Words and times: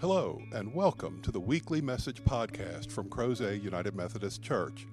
Hello, 0.00 0.40
and 0.52 0.72
welcome 0.72 1.20
to 1.22 1.32
the 1.32 1.40
weekly 1.40 1.80
message 1.80 2.22
podcast 2.22 2.92
from 2.92 3.08
Crozet 3.08 3.60
United 3.60 3.96
Methodist 3.96 4.40
Church. 4.40 4.86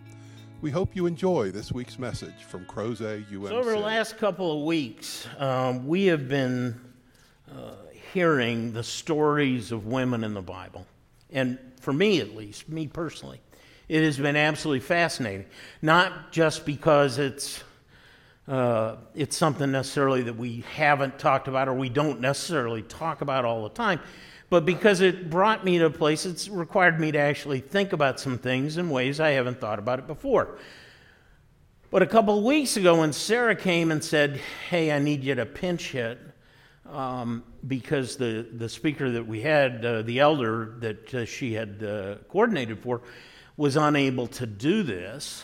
We 0.64 0.70
hope 0.70 0.96
you 0.96 1.04
enjoy 1.04 1.50
this 1.50 1.72
week's 1.72 1.98
message 1.98 2.42
from 2.48 2.64
Crozet 2.64 3.26
UMC. 3.26 3.48
So 3.48 3.58
over 3.58 3.72
the 3.72 3.78
last 3.78 4.16
couple 4.16 4.50
of 4.56 4.64
weeks, 4.64 5.28
um, 5.36 5.86
we 5.86 6.06
have 6.06 6.26
been 6.26 6.80
uh, 7.54 7.72
hearing 8.14 8.72
the 8.72 8.82
stories 8.82 9.72
of 9.72 9.84
women 9.84 10.24
in 10.24 10.32
the 10.32 10.40
Bible. 10.40 10.86
And 11.30 11.58
for 11.82 11.92
me, 11.92 12.18
at 12.22 12.34
least, 12.34 12.66
me 12.70 12.86
personally, 12.86 13.42
it 13.90 14.04
has 14.04 14.16
been 14.16 14.36
absolutely 14.36 14.80
fascinating. 14.80 15.44
Not 15.82 16.32
just 16.32 16.64
because 16.64 17.18
it's 17.18 17.62
uh, 18.48 18.96
it's 19.14 19.36
something 19.36 19.70
necessarily 19.70 20.22
that 20.22 20.36
we 20.36 20.64
haven't 20.74 21.18
talked 21.18 21.46
about 21.46 21.68
or 21.68 21.74
we 21.74 21.90
don't 21.90 22.20
necessarily 22.20 22.80
talk 22.80 23.20
about 23.20 23.44
all 23.44 23.64
the 23.64 23.74
time, 23.74 24.00
but 24.54 24.64
because 24.64 25.00
it 25.00 25.30
brought 25.30 25.64
me 25.64 25.78
to 25.78 25.86
a 25.86 25.90
place, 25.90 26.24
it's 26.24 26.48
required 26.48 27.00
me 27.00 27.10
to 27.10 27.18
actually 27.18 27.58
think 27.58 27.92
about 27.92 28.20
some 28.20 28.38
things 28.38 28.76
in 28.76 28.88
ways 28.88 29.18
I 29.18 29.30
haven't 29.30 29.60
thought 29.60 29.80
about 29.80 29.98
it 29.98 30.06
before. 30.06 30.58
But 31.90 32.02
a 32.02 32.06
couple 32.06 32.38
of 32.38 32.44
weeks 32.44 32.76
ago, 32.76 33.00
when 33.00 33.12
Sarah 33.12 33.56
came 33.56 33.90
and 33.90 34.04
said, 34.04 34.40
Hey, 34.70 34.92
I 34.92 35.00
need 35.00 35.24
you 35.24 35.34
to 35.34 35.44
pinch 35.44 35.90
hit, 35.90 36.20
um, 36.88 37.42
because 37.66 38.16
the, 38.16 38.46
the 38.52 38.68
speaker 38.68 39.10
that 39.10 39.26
we 39.26 39.40
had, 39.40 39.84
uh, 39.84 40.02
the 40.02 40.20
elder 40.20 40.76
that 40.78 41.12
uh, 41.12 41.24
she 41.24 41.54
had 41.54 41.82
uh, 41.82 42.14
coordinated 42.28 42.78
for, 42.78 43.02
was 43.56 43.74
unable 43.74 44.28
to 44.28 44.46
do 44.46 44.84
this. 44.84 45.42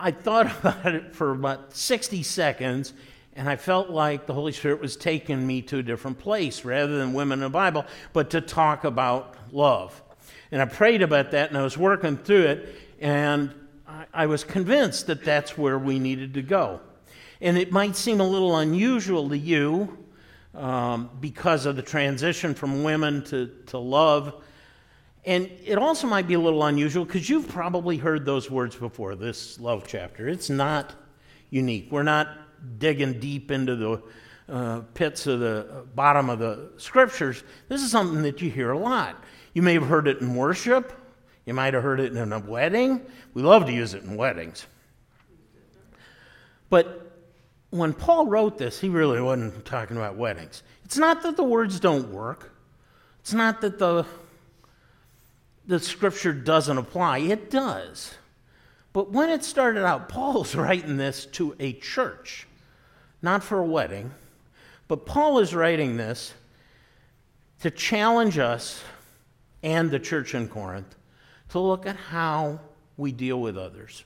I 0.00 0.10
thought 0.10 0.46
about 0.60 0.94
it 0.94 1.14
for 1.14 1.32
about 1.32 1.76
60 1.76 2.22
seconds 2.22 2.94
and 3.36 3.50
I 3.50 3.56
felt 3.56 3.90
like 3.90 4.26
the 4.26 4.32
Holy 4.32 4.52
Spirit 4.52 4.80
was 4.80 4.96
taking 4.96 5.46
me 5.46 5.60
to 5.62 5.78
a 5.78 5.82
different 5.82 6.18
place 6.18 6.64
rather 6.64 6.96
than 6.96 7.12
women 7.12 7.40
in 7.40 7.44
the 7.44 7.50
Bible, 7.50 7.84
but 8.14 8.30
to 8.30 8.40
talk 8.40 8.84
about 8.84 9.36
love. 9.52 10.02
And 10.50 10.62
I 10.62 10.64
prayed 10.64 11.02
about 11.02 11.32
that 11.32 11.50
and 11.50 11.58
I 11.58 11.62
was 11.62 11.76
working 11.76 12.16
through 12.16 12.44
it, 12.44 12.74
and 12.98 13.54
I, 13.86 14.06
I 14.14 14.26
was 14.26 14.42
convinced 14.42 15.06
that 15.08 15.22
that's 15.22 15.58
where 15.58 15.78
we 15.78 15.98
needed 15.98 16.32
to 16.34 16.42
go. 16.42 16.80
And 17.42 17.58
it 17.58 17.70
might 17.70 17.94
seem 17.94 18.20
a 18.20 18.26
little 18.26 18.56
unusual 18.56 19.28
to 19.28 19.36
you 19.36 19.98
um, 20.54 21.10
because 21.20 21.66
of 21.66 21.76
the 21.76 21.82
transition 21.82 22.54
from 22.54 22.84
women 22.84 23.22
to, 23.24 23.50
to 23.66 23.76
love. 23.78 24.34
And 25.26 25.50
it 25.62 25.76
also 25.76 26.06
might 26.06 26.26
be 26.26 26.34
a 26.34 26.40
little 26.40 26.64
unusual 26.64 27.04
because 27.04 27.28
you've 27.28 27.48
probably 27.48 27.98
heard 27.98 28.24
those 28.24 28.50
words 28.50 28.76
before, 28.76 29.14
this 29.14 29.60
love 29.60 29.84
chapter. 29.86 30.26
It's 30.26 30.48
not 30.48 30.94
unique. 31.50 31.88
We're 31.90 32.02
not 32.02 32.28
digging 32.78 33.20
deep 33.20 33.50
into 33.50 33.76
the 33.76 34.02
uh, 34.48 34.80
pits 34.94 35.26
of 35.26 35.40
the 35.40 35.84
bottom 35.94 36.30
of 36.30 36.38
the 36.38 36.70
scriptures, 36.76 37.42
this 37.68 37.82
is 37.82 37.90
something 37.90 38.22
that 38.22 38.40
you 38.40 38.50
hear 38.50 38.70
a 38.70 38.78
lot. 38.78 39.22
You 39.54 39.62
may 39.62 39.74
have 39.74 39.86
heard 39.86 40.08
it 40.08 40.20
in 40.20 40.34
worship. 40.34 40.92
You 41.46 41.54
might 41.54 41.74
have 41.74 41.82
heard 41.82 42.00
it 42.00 42.14
in 42.14 42.32
a 42.32 42.38
wedding. 42.38 43.00
We 43.34 43.42
love 43.42 43.66
to 43.66 43.72
use 43.72 43.94
it 43.94 44.02
in 44.02 44.16
weddings. 44.16 44.66
But 46.68 47.12
when 47.70 47.92
Paul 47.92 48.26
wrote 48.26 48.58
this, 48.58 48.80
he 48.80 48.88
really 48.88 49.20
wasn't 49.20 49.64
talking 49.64 49.96
about 49.96 50.16
weddings. 50.16 50.62
It's 50.84 50.98
not 50.98 51.22
that 51.22 51.36
the 51.36 51.44
words 51.44 51.80
don't 51.80 52.10
work. 52.12 52.52
It's 53.20 53.32
not 53.32 53.60
that 53.60 53.78
the 53.78 54.06
the 55.66 55.80
scripture 55.80 56.32
doesn't 56.32 56.78
apply. 56.78 57.18
It 57.18 57.50
does. 57.50 58.14
But 58.92 59.10
when 59.10 59.30
it 59.30 59.44
started 59.44 59.84
out, 59.84 60.08
Paul's 60.08 60.54
writing 60.56 60.96
this 60.96 61.26
to 61.26 61.56
a 61.58 61.72
church, 61.74 62.45
not 63.26 63.42
for 63.42 63.58
a 63.58 63.66
wedding. 63.66 64.10
But 64.88 65.04
Paul 65.04 65.40
is 65.40 65.52
writing 65.52 65.96
this 65.96 66.32
to 67.60 67.70
challenge 67.72 68.38
us 68.38 68.82
and 69.62 69.90
the 69.90 69.98
church 69.98 70.34
in 70.34 70.48
Corinth 70.48 70.94
to 71.50 71.58
look 71.58 71.86
at 71.86 71.96
how 71.96 72.60
we 72.96 73.10
deal 73.10 73.40
with 73.40 73.58
others. 73.58 74.04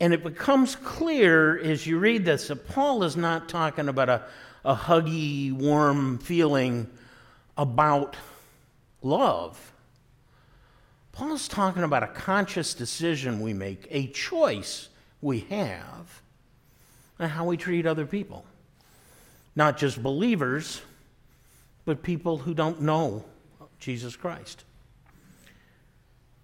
And 0.00 0.14
it 0.14 0.24
becomes 0.24 0.74
clear 0.74 1.58
as 1.58 1.86
you 1.86 1.98
read 1.98 2.24
this 2.24 2.48
that 2.48 2.66
Paul 2.66 3.04
is 3.04 3.16
not 3.16 3.50
talking 3.50 3.88
about 3.88 4.08
a, 4.08 4.22
a 4.64 4.74
huggy, 4.74 5.52
warm 5.52 6.18
feeling 6.18 6.88
about 7.58 8.16
love. 9.02 9.72
Paul's 11.12 11.48
talking 11.48 11.82
about 11.82 12.02
a 12.02 12.08
conscious 12.08 12.72
decision 12.72 13.42
we 13.42 13.52
make, 13.52 13.86
a 13.90 14.06
choice 14.06 14.88
we 15.20 15.40
have, 15.50 16.22
and 17.22 17.30
how 17.30 17.44
we 17.44 17.56
treat 17.56 17.86
other 17.86 18.04
people. 18.04 18.44
Not 19.54 19.78
just 19.78 20.02
believers, 20.02 20.82
but 21.84 22.02
people 22.02 22.38
who 22.38 22.52
don't 22.52 22.82
know 22.82 23.24
Jesus 23.78 24.16
Christ. 24.16 24.64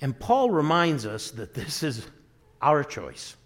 And 0.00 0.18
Paul 0.18 0.50
reminds 0.50 1.04
us 1.04 1.32
that 1.32 1.54
this 1.54 1.82
is 1.82 2.06
our 2.62 2.84
choice. 2.84 3.36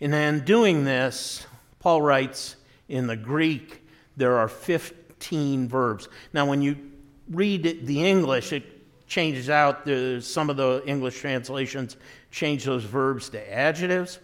And 0.00 0.14
in 0.14 0.44
doing 0.44 0.84
this, 0.84 1.46
Paul 1.78 2.02
writes 2.02 2.56
in 2.88 3.06
the 3.06 3.16
Greek, 3.16 3.82
there 4.16 4.36
are 4.36 4.48
15 4.48 5.68
verbs. 5.68 6.08
Now, 6.34 6.44
when 6.44 6.60
you 6.60 6.76
read 7.30 7.86
the 7.86 8.04
English, 8.04 8.52
it 8.52 8.64
changes 9.06 9.48
out. 9.48 9.88
Some 10.22 10.50
of 10.50 10.56
the 10.56 10.82
English 10.86 11.18
translations 11.18 11.96
change 12.30 12.64
those 12.64 12.84
verbs 12.84 13.30
to 13.30 13.54
adjectives. 13.54 14.18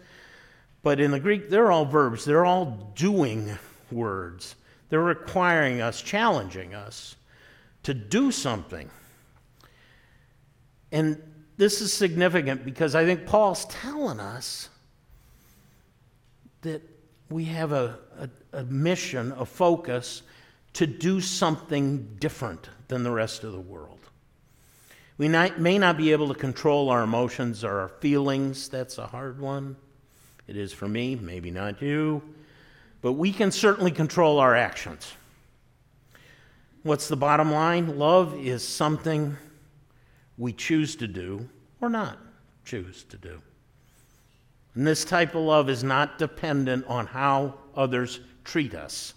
But 0.88 1.00
in 1.00 1.10
the 1.10 1.20
Greek, 1.20 1.50
they're 1.50 1.70
all 1.70 1.84
verbs, 1.84 2.24
they're 2.24 2.46
all 2.46 2.92
doing 2.94 3.58
words. 3.92 4.56
They're 4.88 5.02
requiring 5.02 5.82
us, 5.82 6.00
challenging 6.00 6.74
us 6.74 7.14
to 7.82 7.92
do 7.92 8.32
something. 8.32 8.88
And 10.90 11.22
this 11.58 11.82
is 11.82 11.92
significant 11.92 12.64
because 12.64 12.94
I 12.94 13.04
think 13.04 13.26
Paul's 13.26 13.66
telling 13.66 14.18
us 14.18 14.70
that 16.62 16.80
we 17.28 17.44
have 17.44 17.72
a, 17.72 17.98
a, 18.18 18.60
a 18.60 18.64
mission, 18.64 19.32
a 19.32 19.44
focus 19.44 20.22
to 20.72 20.86
do 20.86 21.20
something 21.20 22.16
different 22.18 22.70
than 22.88 23.02
the 23.02 23.12
rest 23.12 23.44
of 23.44 23.52
the 23.52 23.60
world. 23.60 24.00
We 25.18 25.28
not, 25.28 25.60
may 25.60 25.76
not 25.76 25.98
be 25.98 26.12
able 26.12 26.28
to 26.28 26.34
control 26.34 26.88
our 26.88 27.02
emotions 27.02 27.62
or 27.62 27.80
our 27.80 27.88
feelings. 27.88 28.70
That's 28.70 28.96
a 28.96 29.06
hard 29.06 29.38
one. 29.38 29.76
It 30.48 30.56
is 30.56 30.72
for 30.72 30.88
me, 30.88 31.14
maybe 31.14 31.50
not 31.50 31.80
you. 31.80 32.22
But 33.02 33.12
we 33.12 33.32
can 33.32 33.52
certainly 33.52 33.90
control 33.90 34.40
our 34.40 34.56
actions. 34.56 35.12
What's 36.82 37.06
the 37.06 37.16
bottom 37.16 37.52
line? 37.52 37.98
Love 37.98 38.34
is 38.34 38.66
something 38.66 39.36
we 40.38 40.52
choose 40.52 40.96
to 40.96 41.06
do 41.06 41.48
or 41.80 41.90
not 41.90 42.18
choose 42.64 43.04
to 43.04 43.16
do. 43.16 43.40
And 44.74 44.86
this 44.86 45.04
type 45.04 45.34
of 45.34 45.42
love 45.42 45.68
is 45.68 45.84
not 45.84 46.18
dependent 46.18 46.86
on 46.86 47.06
how 47.06 47.54
others 47.74 48.20
treat 48.44 48.74
us. 48.74 49.14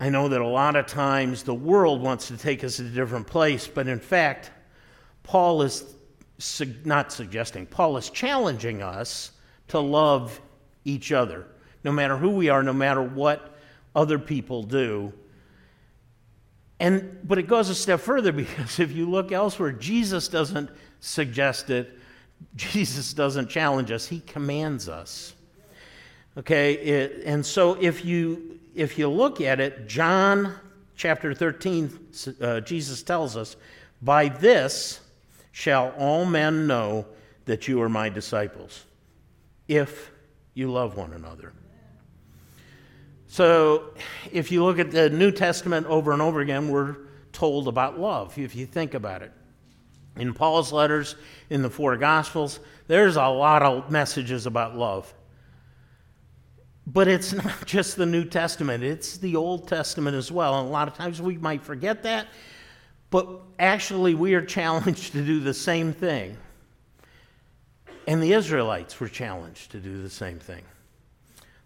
I 0.00 0.08
know 0.08 0.28
that 0.28 0.40
a 0.40 0.46
lot 0.46 0.76
of 0.76 0.86
times 0.86 1.42
the 1.42 1.54
world 1.54 2.02
wants 2.02 2.28
to 2.28 2.36
take 2.36 2.64
us 2.64 2.76
to 2.76 2.86
a 2.86 2.88
different 2.88 3.26
place, 3.26 3.66
but 3.66 3.88
in 3.88 3.98
fact, 3.98 4.50
Paul 5.22 5.62
is 5.62 5.94
not 6.84 7.12
suggesting, 7.12 7.66
Paul 7.66 7.96
is 7.96 8.10
challenging 8.10 8.82
us 8.82 9.32
to 9.68 9.80
love 9.80 10.40
each 10.84 11.12
other, 11.12 11.46
no 11.82 11.92
matter 11.92 12.16
who 12.16 12.30
we 12.30 12.48
are, 12.48 12.62
no 12.62 12.72
matter 12.72 13.02
what 13.02 13.56
other 13.94 14.18
people 14.18 14.62
do. 14.62 15.12
And 16.78 17.20
but 17.24 17.38
it 17.38 17.46
goes 17.46 17.68
a 17.70 17.74
step 17.74 18.00
further 18.00 18.32
because 18.44 18.78
if 18.78 18.92
you 18.92 19.08
look 19.08 19.32
elsewhere, 19.32 19.72
Jesus 19.72 20.28
doesn't 20.28 20.70
suggest 21.00 21.70
it. 21.70 21.98
Jesus 22.54 23.14
doesn't 23.14 23.48
challenge 23.48 23.90
us. 23.90 24.06
He 24.06 24.20
commands 24.20 24.88
us. 24.88 25.34
Okay, 26.36 26.74
it, 26.74 27.22
and 27.24 27.44
so 27.44 27.74
if 27.80 28.04
you 28.04 28.60
if 28.74 28.98
you 28.98 29.08
look 29.08 29.40
at 29.40 29.58
it, 29.58 29.88
John 29.88 30.54
chapter 30.96 31.32
13, 31.34 31.98
uh, 32.40 32.60
Jesus 32.60 33.02
tells 33.02 33.36
us, 33.36 33.56
By 34.02 34.28
this 34.28 35.00
shall 35.56 35.94
all 35.96 36.26
men 36.26 36.66
know 36.66 37.06
that 37.46 37.66
you 37.66 37.80
are 37.80 37.88
my 37.88 38.10
disciples, 38.10 38.84
if 39.68 40.10
you 40.52 40.70
love 40.70 40.98
one 40.98 41.14
another. 41.14 41.54
So, 43.26 43.94
if 44.30 44.52
you 44.52 44.62
look 44.62 44.78
at 44.78 44.90
the 44.90 45.08
New 45.08 45.30
Testament 45.30 45.86
over 45.86 46.12
and 46.12 46.20
over 46.20 46.40
again, 46.40 46.68
we're 46.68 46.96
told 47.32 47.68
about 47.68 47.98
love, 47.98 48.36
if 48.36 48.54
you 48.54 48.66
think 48.66 48.92
about 48.92 49.22
it. 49.22 49.32
In 50.16 50.34
Paul's 50.34 50.72
letters, 50.72 51.16
in 51.48 51.62
the 51.62 51.70
four 51.70 51.96
Gospels, 51.96 52.60
there's 52.86 53.16
a 53.16 53.26
lot 53.26 53.62
of 53.62 53.90
messages 53.90 54.44
about 54.44 54.76
love. 54.76 55.14
But 56.86 57.08
it's 57.08 57.32
not 57.44 57.64
just 57.64 57.96
the 57.96 58.04
New 58.04 58.26
Testament, 58.26 58.84
it's 58.84 59.16
the 59.16 59.36
Old 59.36 59.68
Testament 59.68 60.16
as 60.16 60.30
well. 60.30 60.60
And 60.60 60.68
a 60.68 60.70
lot 60.70 60.86
of 60.86 60.92
times 60.92 61.22
we 61.22 61.38
might 61.38 61.62
forget 61.62 62.02
that, 62.02 62.26
but 63.16 63.40
actually 63.58 64.14
we 64.14 64.34
are 64.34 64.44
challenged 64.44 65.12
to 65.12 65.24
do 65.24 65.40
the 65.40 65.54
same 65.54 65.94
thing. 65.94 66.36
And 68.06 68.22
the 68.22 68.34
Israelites 68.34 69.00
were 69.00 69.08
challenged 69.08 69.70
to 69.70 69.80
do 69.80 70.02
the 70.02 70.10
same 70.10 70.38
thing. 70.38 70.60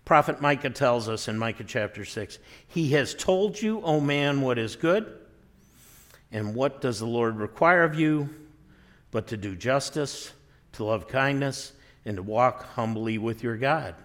Prophet 0.04 0.40
Micah 0.40 0.70
tells 0.70 1.08
us 1.08 1.26
in 1.26 1.36
Micah 1.36 1.64
chapter 1.64 2.04
6 2.04 2.38
He 2.68 2.90
has 2.90 3.16
told 3.16 3.60
you, 3.60 3.82
O 3.82 3.98
man, 4.00 4.42
what 4.42 4.60
is 4.60 4.76
good. 4.76 5.12
And 6.30 6.54
what 6.54 6.80
does 6.80 7.00
the 7.00 7.06
Lord 7.06 7.38
require 7.38 7.82
of 7.82 7.98
you? 7.98 8.30
But 9.10 9.26
to 9.26 9.36
do 9.36 9.56
justice, 9.56 10.32
to 10.74 10.84
love 10.84 11.08
kindness, 11.08 11.72
and 12.04 12.14
to 12.16 12.22
walk 12.22 12.62
humbly 12.74 13.18
with 13.18 13.42
your 13.42 13.56
God. 13.56 13.96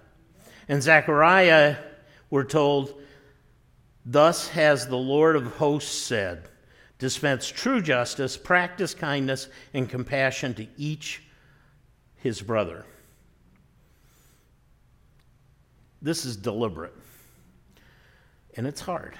And 0.68 0.82
Zechariah, 0.82 1.78
we're 2.32 2.44
told, 2.44 3.00
Thus 4.04 4.48
has 4.48 4.88
the 4.88 4.98
Lord 4.98 5.36
of 5.36 5.46
hosts 5.58 5.96
said, 5.96 6.50
dispense 7.06 7.48
true 7.48 7.84
justice, 7.84 8.36
practice 8.36 8.96
kindness 8.96 9.48
and 9.76 9.88
compassion 9.88 10.56
to 10.56 10.66
each 10.76 11.22
his 12.16 12.42
brother. 12.42 12.84
This 16.02 16.26
is 16.26 16.36
deliberate. 16.36 16.96
And 18.58 18.66
it's 18.66 18.82
hard. 18.82 19.14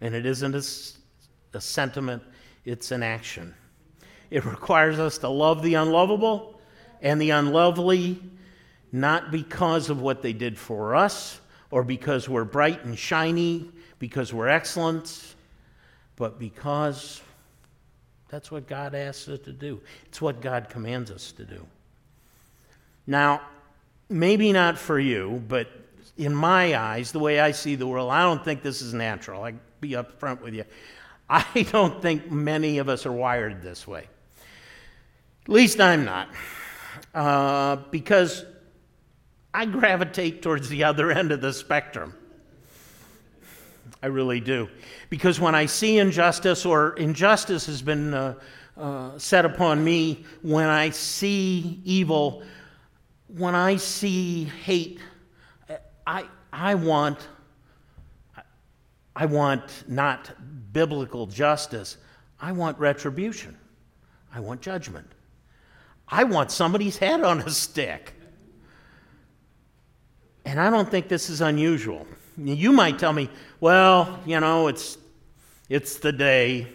And 0.00 0.14
it 0.14 0.24
isn't 0.24 0.54
a, 0.54 1.58
a 1.58 1.60
sentiment, 1.60 2.22
it's 2.64 2.90
an 2.90 3.02
action. 3.02 3.54
It 4.30 4.46
requires 4.46 4.98
us 4.98 5.18
to 5.18 5.28
love 5.28 5.62
the 5.62 5.74
unlovable 5.74 6.58
and 7.02 7.20
the 7.20 7.32
unlovely, 7.32 8.18
not 8.92 9.30
because 9.30 9.90
of 9.90 10.00
what 10.00 10.22
they 10.22 10.32
did 10.32 10.56
for 10.58 10.96
us 10.96 11.38
or 11.70 11.84
because 11.84 12.30
we're 12.30 12.44
bright 12.44 12.82
and 12.86 12.98
shiny, 12.98 13.70
because 13.98 14.32
we're 14.32 14.48
excellent, 14.48 15.34
but 16.22 16.38
because 16.38 17.20
that's 18.28 18.48
what 18.48 18.68
God 18.68 18.94
asks 18.94 19.26
us 19.26 19.40
to 19.40 19.52
do. 19.52 19.80
It's 20.06 20.22
what 20.22 20.40
God 20.40 20.68
commands 20.68 21.10
us 21.10 21.32
to 21.32 21.44
do. 21.44 21.66
Now, 23.08 23.40
maybe 24.08 24.52
not 24.52 24.78
for 24.78 25.00
you, 25.00 25.42
but 25.48 25.66
in 26.16 26.32
my 26.32 26.76
eyes, 26.78 27.10
the 27.10 27.18
way 27.18 27.40
I 27.40 27.50
see 27.50 27.74
the 27.74 27.88
world, 27.88 28.12
I 28.12 28.22
don't 28.22 28.44
think 28.44 28.62
this 28.62 28.82
is 28.82 28.94
natural. 28.94 29.42
I'll 29.42 29.58
be 29.80 29.96
up 29.96 30.20
front 30.20 30.40
with 30.40 30.54
you. 30.54 30.64
I 31.28 31.66
don't 31.72 32.00
think 32.00 32.30
many 32.30 32.78
of 32.78 32.88
us 32.88 33.04
are 33.04 33.10
wired 33.10 33.60
this 33.60 33.84
way. 33.84 34.06
At 35.42 35.48
least 35.48 35.80
I'm 35.80 36.04
not. 36.04 36.28
Uh, 37.12 37.78
because 37.90 38.44
I 39.52 39.64
gravitate 39.64 40.40
towards 40.40 40.68
the 40.68 40.84
other 40.84 41.10
end 41.10 41.32
of 41.32 41.40
the 41.40 41.52
spectrum. 41.52 42.14
I 44.02 44.06
really 44.08 44.40
do. 44.40 44.68
Because 45.10 45.38
when 45.38 45.54
I 45.54 45.66
see 45.66 45.98
injustice, 45.98 46.66
or 46.66 46.94
injustice 46.94 47.66
has 47.66 47.82
been 47.82 48.12
uh, 48.12 48.34
uh, 48.76 49.18
set 49.18 49.44
upon 49.44 49.82
me, 49.84 50.24
when 50.42 50.68
I 50.68 50.90
see 50.90 51.80
evil, 51.84 52.42
when 53.28 53.54
I 53.54 53.76
see 53.76 54.44
hate, 54.44 54.98
I, 56.06 56.24
I 56.52 56.74
want 56.74 57.28
I 59.14 59.26
want 59.26 59.84
not 59.88 60.30
biblical 60.72 61.26
justice. 61.26 61.98
I 62.40 62.52
want 62.52 62.78
retribution. 62.78 63.56
I 64.34 64.40
want 64.40 64.62
judgment. 64.62 65.06
I 66.08 66.24
want 66.24 66.50
somebody's 66.50 66.96
head 66.96 67.22
on 67.22 67.40
a 67.40 67.50
stick. 67.50 68.14
And 70.44 70.58
I 70.58 70.70
don't 70.70 70.90
think 70.90 71.08
this 71.08 71.30
is 71.30 71.40
unusual. 71.40 72.06
You 72.46 72.72
might 72.72 72.98
tell 72.98 73.12
me, 73.12 73.28
well, 73.60 74.20
you 74.26 74.40
know, 74.40 74.68
it's, 74.68 74.98
it's 75.68 75.96
the 75.96 76.12
day, 76.12 76.68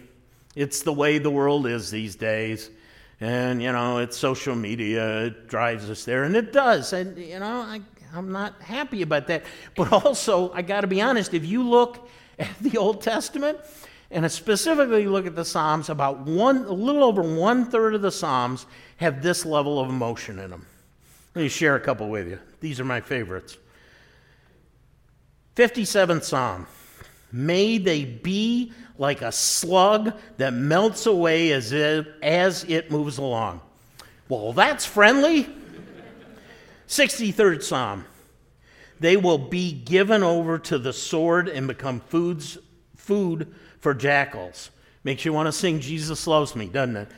it's 0.55 0.83
the 0.83 0.93
way 0.93 1.17
the 1.17 1.29
world 1.29 1.67
is 1.67 1.91
these 1.91 2.15
days. 2.15 2.69
And, 3.19 3.61
you 3.61 3.71
know, 3.71 3.97
it's 3.97 4.15
social 4.15 4.55
media, 4.55 5.25
it 5.25 5.47
drives 5.47 5.89
us 5.89 6.05
there, 6.05 6.23
and 6.23 6.35
it 6.35 6.53
does. 6.53 6.93
And, 6.93 7.17
you 7.17 7.39
know, 7.39 7.61
I, 7.61 7.81
I'm 8.13 8.31
not 8.31 8.61
happy 8.61 9.01
about 9.01 9.27
that. 9.27 9.43
But 9.75 9.91
also, 9.91 10.51
I 10.53 10.61
got 10.61 10.81
to 10.81 10.87
be 10.87 11.01
honest, 11.01 11.33
if 11.33 11.45
you 11.45 11.67
look 11.67 12.07
at 12.37 12.57
the 12.59 12.77
Old 12.77 13.01
Testament, 13.01 13.57
and 14.09 14.31
specifically 14.31 15.05
look 15.05 15.25
at 15.25 15.35
the 15.35 15.43
Psalms, 15.43 15.89
about 15.89 16.19
one, 16.19 16.63
a 16.65 16.71
little 16.71 17.03
over 17.03 17.21
one 17.21 17.65
third 17.65 17.93
of 17.93 18.01
the 18.01 18.11
Psalms 18.11 18.65
have 18.97 19.21
this 19.21 19.45
level 19.45 19.79
of 19.79 19.89
emotion 19.89 20.39
in 20.39 20.49
them. 20.49 20.65
Let 21.35 21.41
me 21.41 21.49
share 21.49 21.75
a 21.75 21.79
couple 21.79 22.09
with 22.09 22.27
you. 22.27 22.39
These 22.61 22.79
are 22.79 22.85
my 22.85 23.01
favorites. 23.01 23.57
57th 25.57 26.23
Psalm. 26.23 26.67
May 27.31 27.79
they 27.79 28.05
be 28.05 28.71
like 28.99 29.23
a 29.23 29.31
slug 29.31 30.13
that 30.37 30.53
melts 30.53 31.07
away 31.07 31.51
as 31.51 31.71
it, 31.71 32.07
as 32.21 32.63
it 32.65 32.91
moves 32.91 33.17
along. 33.17 33.61
Well, 34.29 34.53
that's 34.53 34.85
friendly. 34.85 35.49
63rd 36.87 37.63
Psalm. 37.63 38.05
They 38.99 39.17
will 39.17 39.39
be 39.39 39.71
given 39.71 40.21
over 40.21 40.59
to 40.59 40.77
the 40.77 40.93
sword 40.93 41.49
and 41.49 41.67
become 41.67 42.01
foods, 42.01 42.59
food 42.95 43.53
for 43.79 43.95
jackals. 43.95 44.69
Makes 45.03 45.25
you 45.25 45.33
want 45.33 45.47
to 45.47 45.51
sing 45.51 45.79
Jesus 45.79 46.27
Loves 46.27 46.55
Me, 46.55 46.67
doesn't 46.67 46.97
it? 46.97 47.09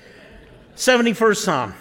71st 0.77 1.37
Psalm. 1.37 1.73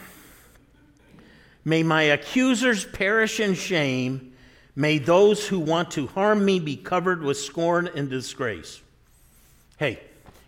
May 1.65 1.85
my 1.85 2.03
accusers 2.03 2.85
perish 2.85 3.39
in 3.39 3.55
shame. 3.55 4.28
May 4.79 4.99
those 4.99 5.45
who 5.45 5.59
want 5.59 5.91
to 5.91 6.07
harm 6.07 6.45
me 6.45 6.61
be 6.61 6.77
covered 6.77 7.21
with 7.21 7.37
scorn 7.37 7.91
and 7.97 8.09
disgrace. 8.09 8.81
Hey, 9.77 9.99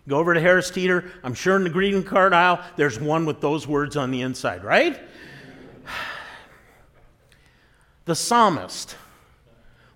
go 0.07 0.19
over 0.19 0.33
to 0.33 0.39
Harris 0.39 0.69
Teeter. 0.69 1.11
I'm 1.21 1.33
sure 1.33 1.57
in 1.57 1.65
the 1.65 1.69
greeting 1.69 2.01
card 2.01 2.31
aisle, 2.31 2.63
there's 2.77 2.97
one 2.97 3.25
with 3.25 3.41
those 3.41 3.67
words 3.67 3.97
on 3.97 4.09
the 4.09 4.21
inside, 4.21 4.63
right? 4.63 4.97
The 8.05 8.15
psalmist, 8.15 8.95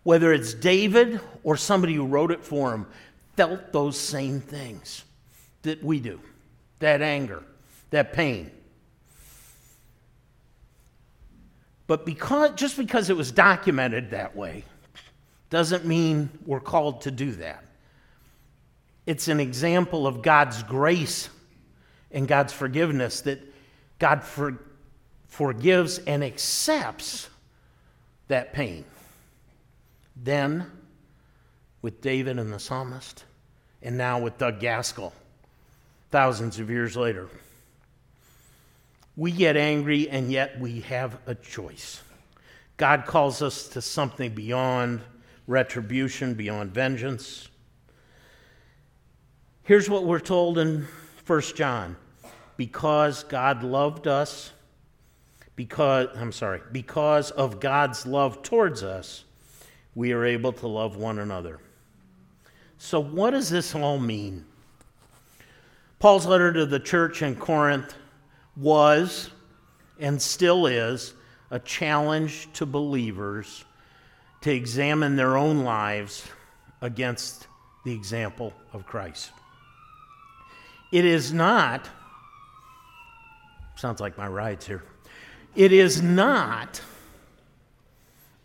whether 0.04 0.34
it's 0.34 0.54
David 0.54 1.22
or 1.44 1.56
somebody 1.56 1.96
who 1.96 2.06
wrote 2.06 2.30
it 2.30 2.44
for 2.44 2.74
him, 2.74 2.88
felt 3.38 3.72
those 3.72 3.98
same 3.98 4.42
things 4.42 5.06
that 5.62 5.82
we 5.82 6.02
do 6.02 6.20
that 6.80 7.02
anger, 7.02 7.42
that 7.90 8.12
pain. 8.12 8.52
But 11.88 12.06
because, 12.06 12.52
just 12.56 12.78
because 12.78 13.10
it 13.10 13.18
was 13.18 13.32
documented 13.32 14.12
that 14.12 14.36
way 14.36 14.64
doesn't 15.50 15.86
mean 15.86 16.30
we're 16.46 16.60
called 16.60 17.02
to 17.02 17.12
do 17.12 17.32
that. 17.34 17.64
It's 19.06 19.28
an 19.28 19.40
example 19.40 20.08
of 20.08 20.22
God's 20.22 20.64
grace 20.64 21.30
and 22.12 22.28
God's 22.28 22.54
forgiveness 22.54 23.22
that 23.22 23.40
God 24.00 24.24
for, 24.24 24.60
forgives 25.28 26.00
and 26.00 26.24
accepts 26.24 27.30
that 28.28 28.54
pain. 28.54 28.84
Then, 30.16 30.72
with 31.82 32.02
David 32.02 32.40
and 32.40 32.52
the 32.52 32.60
psalmist, 32.60 33.26
and 33.84 33.98
now 33.98 34.20
with 34.20 34.38
Doug 34.40 34.60
Gaskell, 34.60 35.14
thousands 36.10 36.58
of 36.58 36.72
years 36.72 36.98
later, 36.98 37.30
we 39.18 39.32
get 39.32 39.56
angry 39.56 40.10
and 40.10 40.32
yet 40.32 40.60
we 40.60 40.82
have 40.82 41.18
a 41.26 41.36
choice. 41.36 42.02
God 42.78 43.06
calls 43.06 43.42
us 43.42 43.68
to 43.70 43.82
something 43.82 44.34
beyond 44.34 45.02
retribution, 45.48 46.34
beyond 46.34 46.72
vengeance. 46.74 47.48
Here's 49.64 49.90
what 49.90 50.04
we're 50.04 50.20
told 50.20 50.58
in 50.58 50.88
1 51.26 51.42
John 51.56 51.96
because 52.58 53.24
God 53.24 53.64
loved 53.64 54.08
us, 54.08 54.52
because, 55.56 56.08
I'm 56.16 56.32
sorry, 56.32 56.62
because 56.72 57.32
of 57.32 57.60
God's 57.60 58.06
love 58.06 58.44
towards 58.44 58.84
us, 58.84 59.26
we 59.94 60.12
are 60.14 60.24
able 60.24 60.54
to 60.54 60.68
love 60.68 60.96
one 60.96 61.20
another. 61.20 61.60
So, 62.78 63.00
what 63.00 63.32
does 63.32 63.50
this 63.50 63.74
all 63.76 63.98
mean? 63.98 64.46
Paul's 66.00 66.26
letter 66.26 66.54
to 66.54 66.66
the 66.66 66.80
church 66.80 67.22
in 67.22 67.36
Corinth 67.36 67.96
was 68.56 69.30
and 70.00 70.22
still 70.22 70.66
is 70.66 71.14
a 71.52 71.60
challenge 71.60 72.52
to 72.54 72.66
believers 72.66 73.66
to 74.42 74.52
examine 74.52 75.16
their 75.16 75.38
own 75.38 75.64
lives 75.64 76.26
against 76.82 77.48
the 77.84 77.94
example 77.94 78.54
of 78.74 78.86
Christ. 78.86 79.32
It 80.92 81.06
is 81.06 81.34
not, 81.34 81.90
sounds 83.76 84.00
like 84.00 84.18
my 84.18 84.28
rides 84.28 84.66
here, 84.66 84.84
it 85.56 85.72
is 85.72 86.02
not 86.02 86.82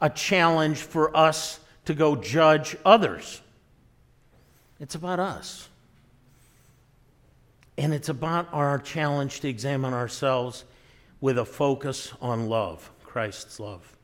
a 0.00 0.09
challenge 0.09 0.79
for 0.79 1.14
us 1.17 1.61
to 1.85 1.95
go 1.95 2.17
judge 2.17 2.76
others. 2.85 3.40
It's 4.79 4.95
about 4.95 5.21
us. 5.21 5.69
And 7.80 7.94
it's 7.94 8.10
about 8.10 8.46
our 8.52 8.78
challenge 8.78 9.40
to 9.40 9.49
examine 9.49 9.94
ourselves 9.94 10.64
with 11.22 11.38
a 11.38 11.46
focus 11.46 12.12
on 12.20 12.46
love, 12.46 12.90
Christ's 13.04 13.58
love. 13.58 13.96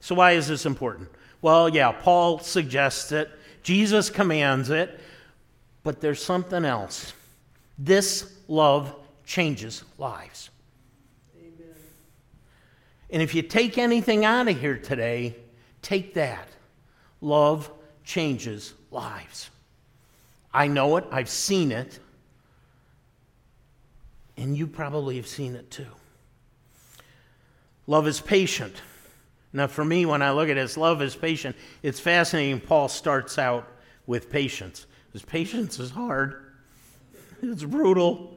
So, 0.00 0.14
why 0.14 0.32
is 0.32 0.48
this 0.48 0.66
important? 0.66 1.08
Well, 1.40 1.70
yeah, 1.70 1.92
Paul 1.92 2.40
suggests 2.40 3.12
it, 3.12 3.30
Jesus 3.62 4.10
commands 4.10 4.68
it, 4.68 5.00
but 5.82 6.02
there's 6.02 6.22
something 6.22 6.66
else. 6.66 7.14
This 7.78 8.34
love 8.48 8.94
changes 9.24 9.82
lives. 9.96 10.50
Amen. 11.38 11.74
And 13.08 13.22
if 13.22 13.34
you 13.34 13.40
take 13.40 13.78
anything 13.78 14.26
out 14.26 14.46
of 14.46 14.60
here 14.60 14.76
today, 14.76 15.36
take 15.80 16.12
that. 16.14 16.48
Love 17.22 17.70
changes 18.04 18.74
lives. 18.90 19.48
I 20.52 20.66
know 20.66 20.98
it, 20.98 21.06
I've 21.10 21.30
seen 21.30 21.72
it, 21.72 21.98
and 24.36 24.56
you 24.56 24.66
probably 24.66 25.16
have 25.16 25.26
seen 25.26 25.54
it 25.54 25.70
too. 25.70 25.86
Love 27.86 28.06
is 28.06 28.20
patient. 28.20 28.74
Now, 29.52 29.66
for 29.66 29.84
me, 29.84 30.04
when 30.04 30.22
I 30.22 30.32
look 30.32 30.48
at 30.48 30.54
this, 30.54 30.76
love 30.76 31.00
is 31.00 31.16
patient. 31.16 31.56
It's 31.82 32.00
fascinating. 32.00 32.60
Paul 32.60 32.88
starts 32.88 33.38
out 33.38 33.66
with 34.06 34.30
patience. 34.30 34.86
Because 35.06 35.24
patience 35.24 35.78
is 35.78 35.90
hard, 35.90 36.52
it's 37.42 37.64
brutal. 37.64 38.36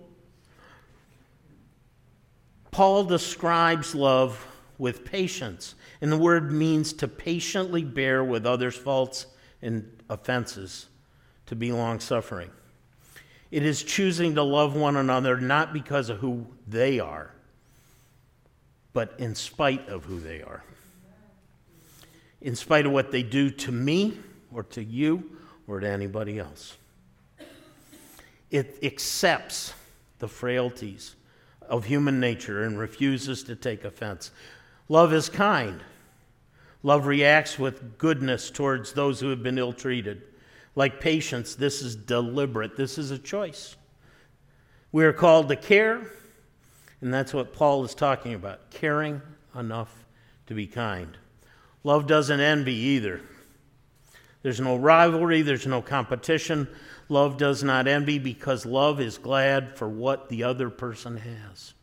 Paul 2.72 3.04
describes 3.04 3.94
love 3.96 4.46
with 4.78 5.04
patience, 5.04 5.76
and 6.00 6.12
the 6.12 6.18
word 6.18 6.52
means 6.52 6.94
to 6.94 7.08
patiently 7.08 7.84
bear 7.84 8.24
with 8.24 8.46
others' 8.46 8.78
faults 8.78 9.26
and 9.62 10.02
offenses, 10.10 10.88
to 11.48 11.56
be 11.56 11.74
long 11.74 12.00
suffering. 12.00 12.50
It 13.52 13.66
is 13.66 13.82
choosing 13.82 14.36
to 14.36 14.44
love 14.44 14.76
one 14.76 14.96
another 14.96 15.40
not 15.40 15.74
because 15.74 16.10
of 16.10 16.20
who 16.20 16.46
they 16.68 17.00
are, 17.00 17.34
but 18.94 19.16
in 19.18 19.34
spite 19.36 19.88
of 19.90 20.06
who 20.06 20.20
they 20.20 20.42
are. 20.42 20.64
In 22.42 22.56
spite 22.56 22.86
of 22.86 22.92
what 22.92 23.12
they 23.12 23.24
do 23.24 23.50
to 23.50 23.72
me 23.72 24.18
or 24.54 24.64
to 24.64 24.84
you 24.84 25.38
or 25.68 25.80
to 25.80 25.90
anybody 25.90 26.40
else. 26.40 26.78
It 28.52 28.80
accepts 28.84 29.74
the 30.20 30.28
frailties 30.28 31.16
of 31.62 31.86
human 31.86 32.20
nature 32.20 32.64
and 32.64 32.80
refuses 32.80 33.44
to 33.44 33.56
take 33.56 33.84
offense. 33.84 34.32
Love 34.88 35.14
is 35.14 35.30
kind. 35.30 35.82
Love 36.82 37.06
reacts 37.06 37.60
with 37.60 37.98
goodness 37.98 38.50
towards 38.50 38.94
those 38.94 39.20
who 39.20 39.30
have 39.30 39.44
been 39.44 39.58
ill 39.58 39.74
treated. 39.74 40.24
Like 40.80 41.02
patience, 41.02 41.56
this 41.56 41.82
is 41.82 41.94
deliberate, 41.94 42.78
this 42.78 42.98
is 42.98 43.12
a 43.12 43.18
choice. 43.18 43.76
We 44.94 45.04
are 45.04 45.12
called 45.12 45.50
to 45.50 45.58
care, 45.58 46.10
and 47.02 47.14
that's 47.14 47.34
what 47.34 47.52
Paul 47.52 47.84
is 47.84 47.94
talking 47.94 48.34
about 48.34 48.72
caring 48.72 49.22
enough 49.54 50.06
to 50.48 50.54
be 50.54 50.68
kind. 50.68 51.18
Love 51.84 52.08
doesn't 52.08 52.40
envy 52.40 52.76
either. 52.76 53.20
There's 54.42 54.62
no 54.62 54.78
rivalry, 54.78 55.42
there's 55.42 55.68
no 55.68 55.82
competition. 55.82 56.70
Love 57.10 57.36
does 57.36 57.62
not 57.62 57.86
envy 57.86 58.18
because 58.18 58.66
love 58.66 59.02
is 59.02 59.18
glad 59.18 59.78
for 59.78 59.90
what 59.90 60.30
the 60.30 60.46
other 60.46 60.70
person 60.70 61.18
has. 61.18 61.74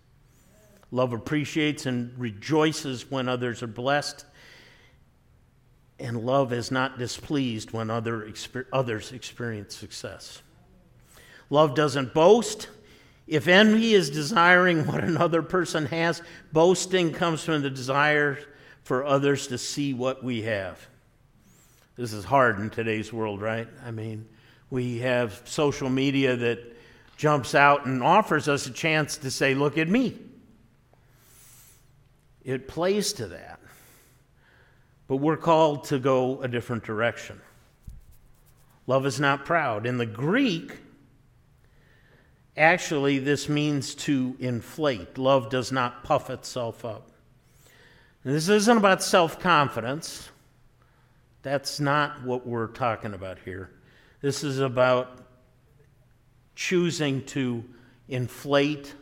Love 0.90 1.12
appreciates 1.12 1.84
and 1.84 2.18
rejoices 2.18 3.10
when 3.10 3.28
others 3.28 3.62
are 3.62 3.66
blessed. 3.66 4.24
And 5.98 6.24
love 6.24 6.52
is 6.52 6.70
not 6.70 6.98
displeased 6.98 7.72
when 7.72 7.90
other 7.90 8.30
others 8.72 9.12
experience 9.12 9.74
success. 9.74 10.42
Love 11.48 11.74
doesn't 11.74 12.12
boast. 12.12 12.68
If 13.26 13.48
envy 13.48 13.94
is 13.94 14.10
desiring 14.10 14.86
what 14.86 15.02
another 15.02 15.42
person 15.42 15.86
has, 15.86 16.22
boasting 16.52 17.12
comes 17.12 17.42
from 17.42 17.62
the 17.62 17.70
desire 17.70 18.38
for 18.84 19.04
others 19.04 19.48
to 19.48 19.58
see 19.58 19.94
what 19.94 20.22
we 20.22 20.42
have. 20.42 20.86
This 21.96 22.12
is 22.12 22.24
hard 22.24 22.60
in 22.60 22.70
today's 22.70 23.12
world, 23.12 23.40
right? 23.40 23.66
I 23.84 23.90
mean, 23.90 24.28
we 24.70 24.98
have 24.98 25.40
social 25.44 25.88
media 25.88 26.36
that 26.36 26.76
jumps 27.16 27.54
out 27.54 27.86
and 27.86 28.02
offers 28.02 28.48
us 28.48 28.66
a 28.66 28.70
chance 28.70 29.16
to 29.18 29.30
say, 29.30 29.54
Look 29.54 29.78
at 29.78 29.88
me. 29.88 30.18
It 32.44 32.68
plays 32.68 33.12
to 33.14 33.26
that. 33.28 33.55
But 35.08 35.16
we're 35.16 35.36
called 35.36 35.84
to 35.84 35.98
go 35.98 36.40
a 36.42 36.48
different 36.48 36.84
direction. 36.84 37.40
Love 38.86 39.06
is 39.06 39.20
not 39.20 39.44
proud. 39.44 39.86
In 39.86 39.98
the 39.98 40.06
Greek, 40.06 40.72
actually, 42.56 43.18
this 43.18 43.48
means 43.48 43.94
to 43.94 44.36
inflate. 44.38 45.18
Love 45.18 45.50
does 45.50 45.72
not 45.72 46.04
puff 46.04 46.30
itself 46.30 46.84
up. 46.84 47.10
this 48.24 48.48
isn't 48.48 48.76
about 48.76 49.02
self 49.02 49.38
confidence. 49.38 50.28
That's 51.42 51.78
not 51.78 52.24
what 52.24 52.46
we're 52.46 52.66
talking 52.66 53.14
about 53.14 53.38
here. 53.44 53.70
This 54.20 54.42
is 54.42 54.58
about 54.58 55.20
choosing 56.56 57.24
to 57.26 57.62
inflate, 58.08 58.94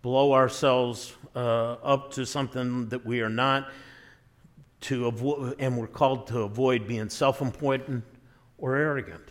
blow 0.00 0.32
ourselves 0.32 1.14
uh, 1.34 1.72
up 1.82 2.12
to 2.12 2.24
something 2.24 2.88
that 2.88 3.04
we 3.04 3.20
are 3.20 3.28
not, 3.28 3.70
to 4.82 5.06
avoid, 5.06 5.56
and 5.58 5.76
we're 5.78 5.86
called 5.86 6.26
to 6.28 6.40
avoid 6.40 6.86
being 6.86 7.08
self 7.08 7.40
important 7.40 8.04
or 8.58 8.76
arrogant. 8.76 9.28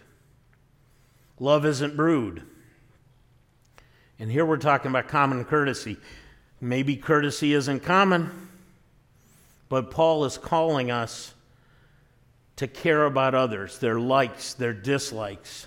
Love 1.39 1.65
isn't 1.65 1.97
rude. 1.97 2.43
And 4.19 4.31
here 4.31 4.45
we're 4.45 4.57
talking 4.57 4.91
about 4.91 5.07
common 5.07 5.43
courtesy. 5.45 5.97
Maybe 6.59 6.95
courtesy 6.95 7.53
isn't 7.53 7.79
common, 7.79 8.49
but 9.67 9.89
Paul 9.89 10.25
is 10.25 10.37
calling 10.37 10.91
us 10.91 11.33
to 12.57 12.67
care 12.67 13.05
about 13.05 13.33
others, 13.33 13.79
their 13.79 13.99
likes, 13.99 14.53
their 14.53 14.73
dislikes, 14.73 15.65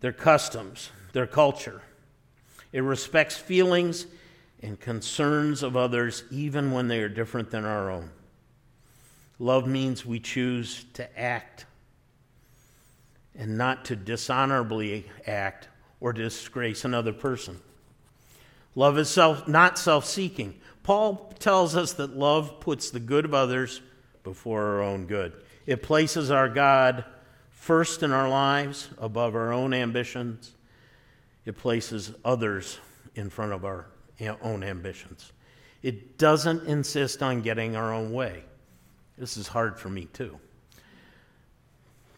their 0.00 0.12
customs, 0.12 0.90
their 1.12 1.26
culture. 1.26 1.82
It 2.72 2.82
respects 2.82 3.36
feelings 3.36 4.06
and 4.64 4.80
concerns 4.80 5.62
of 5.62 5.76
others 5.76 6.24
even 6.30 6.72
when 6.72 6.88
they 6.88 7.00
are 7.00 7.08
different 7.08 7.50
than 7.50 7.66
our 7.66 7.90
own. 7.90 8.10
Love 9.38 9.66
means 9.66 10.06
we 10.06 10.18
choose 10.18 10.86
to 10.94 11.20
act 11.20 11.66
and 13.34 13.58
not 13.58 13.84
to 13.84 13.94
dishonorably 13.94 15.04
act 15.26 15.68
or 16.00 16.14
disgrace 16.14 16.82
another 16.86 17.12
person. 17.12 17.60
Love 18.74 18.96
is 18.96 19.10
self, 19.10 19.46
not 19.46 19.78
self 19.78 20.06
seeking. 20.06 20.58
Paul 20.82 21.34
tells 21.38 21.76
us 21.76 21.92
that 21.94 22.16
love 22.16 22.58
puts 22.60 22.90
the 22.90 23.00
good 23.00 23.26
of 23.26 23.34
others 23.34 23.82
before 24.22 24.62
our 24.62 24.82
own 24.82 25.04
good. 25.04 25.34
It 25.66 25.82
places 25.82 26.30
our 26.30 26.48
God 26.48 27.04
first 27.50 28.02
in 28.02 28.12
our 28.12 28.30
lives 28.30 28.88
above 28.96 29.34
our 29.34 29.52
own 29.52 29.74
ambitions. 29.74 30.52
It 31.44 31.58
places 31.58 32.12
others 32.24 32.78
in 33.14 33.28
front 33.28 33.52
of 33.52 33.66
our 33.66 33.88
own 34.42 34.62
ambitions. 34.62 35.32
It 35.82 36.18
doesn't 36.18 36.66
insist 36.66 37.22
on 37.22 37.42
getting 37.42 37.76
our 37.76 37.92
own 37.92 38.12
way. 38.12 38.44
This 39.18 39.36
is 39.36 39.46
hard 39.46 39.78
for 39.78 39.88
me, 39.88 40.06
too. 40.06 40.38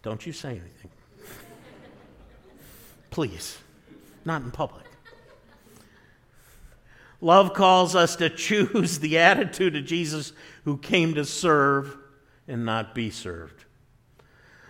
Don't 0.03 0.25
you 0.25 0.33
say 0.33 0.51
anything. 0.51 0.89
Please, 3.09 3.57
not 4.25 4.41
in 4.41 4.51
public. 4.51 4.85
Love 7.19 7.53
calls 7.53 7.95
us 7.95 8.15
to 8.17 8.29
choose 8.29 8.99
the 8.99 9.17
attitude 9.17 9.75
of 9.75 9.85
Jesus 9.85 10.33
who 10.65 10.77
came 10.77 11.15
to 11.15 11.25
serve 11.25 11.97
and 12.47 12.65
not 12.65 12.93
be 12.93 13.09
served. 13.09 13.65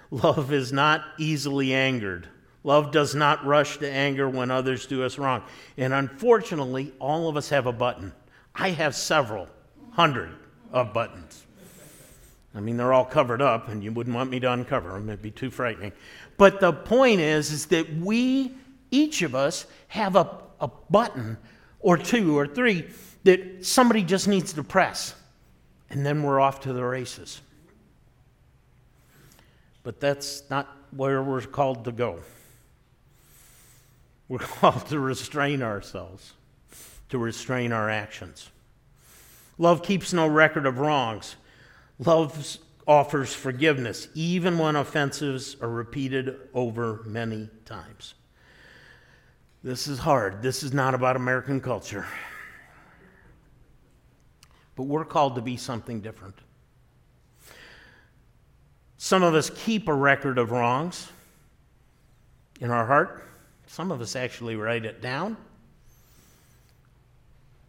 Love 0.10 0.54
is 0.54 0.72
not 0.72 1.04
easily 1.18 1.74
angered. 1.74 2.28
Love 2.68 2.92
does 2.92 3.16
not 3.16 3.46
rush 3.46 3.78
to 3.78 3.90
anger 3.90 4.28
when 4.28 4.52
others 4.52 4.88
do 4.88 5.02
us 5.06 5.18
wrong. 5.18 5.42
And 5.78 5.94
unfortunately, 5.94 6.92
all 7.00 7.30
of 7.30 7.38
us 7.38 7.48
have 7.48 7.66
a 7.66 7.72
button. 7.72 8.12
I 8.54 8.72
have 8.72 8.94
several 8.94 9.48
hundred 9.92 10.36
of 10.74 10.94
buttons. 10.94 11.46
I 12.54 12.60
mean, 12.60 12.76
they're 12.76 12.92
all 12.92 13.06
covered 13.06 13.42
up, 13.42 13.70
and 13.70 13.82
you 13.82 13.94
wouldn't 13.94 14.14
want 14.14 14.30
me 14.30 14.42
to 14.42 14.52
uncover 14.52 14.90
them. 14.90 15.08
It'd 15.08 15.22
be 15.22 15.32
too 15.32 15.50
frightening. 15.50 15.94
But 16.36 16.60
the 16.60 16.74
point 16.74 17.22
is, 17.22 17.54
is 17.54 17.68
that 17.68 17.90
we, 18.00 18.52
each 18.92 19.22
of 19.22 19.34
us, 19.34 19.66
have 19.88 20.18
a, 20.18 20.30
a 20.60 20.68
button 20.90 21.38
or 21.80 21.98
two 21.98 22.38
or 22.38 22.46
three 22.46 22.90
that 23.24 23.66
somebody 23.66 24.04
just 24.04 24.28
needs 24.28 24.52
to 24.52 24.62
press, 24.62 25.16
and 25.90 26.06
then 26.06 26.22
we're 26.22 26.42
off 26.42 26.60
to 26.62 26.74
the 26.74 26.84
races. 26.84 27.40
But 29.84 30.02
that's 30.02 30.44
not 30.50 30.68
where 30.92 31.24
we're 31.24 31.40
called 31.44 31.86
to 31.86 31.94
go. 31.94 32.20
We're 34.30 34.40
called 34.40 34.88
to 34.88 35.00
restrain 35.00 35.62
ourselves, 35.62 36.34
to 37.10 37.18
restrain 37.18 37.72
our 37.72 37.90
actions. 37.90 38.50
Love 39.58 39.82
keeps 39.82 40.12
no 40.14 40.28
record 40.28 40.66
of 40.66 40.80
wrongs. 40.80 41.38
Love 42.00 42.58
offers 42.86 43.34
forgiveness, 43.34 44.08
even 44.14 44.58
when 44.58 44.76
offenses 44.76 45.56
are 45.62 45.70
repeated 45.70 46.36
over 46.54 47.02
many 47.06 47.50
times. 47.66 48.14
This 49.64 49.88
is 49.88 50.00
hard. 50.00 50.42
This 50.42 50.62
is 50.62 50.74
not 50.74 50.94
about 50.94 51.16
American 51.16 51.60
culture. 51.60 52.06
But 54.76 54.84
we're 54.84 55.06
called 55.06 55.36
to 55.36 55.42
be 55.42 55.58
something 55.58 56.02
different. 56.02 56.36
Some 58.98 59.24
of 59.24 59.34
us 59.34 59.50
keep 59.50 59.88
a 59.88 59.94
record 59.94 60.38
of 60.38 60.52
wrongs 60.52 61.10
in 62.62 62.72
our 62.72 62.86
heart. 62.86 63.27
Some 63.68 63.92
of 63.92 64.02
us 64.02 64.16
actually 64.16 64.56
write 64.56 64.86
it 64.86 65.02
down. 65.02 65.38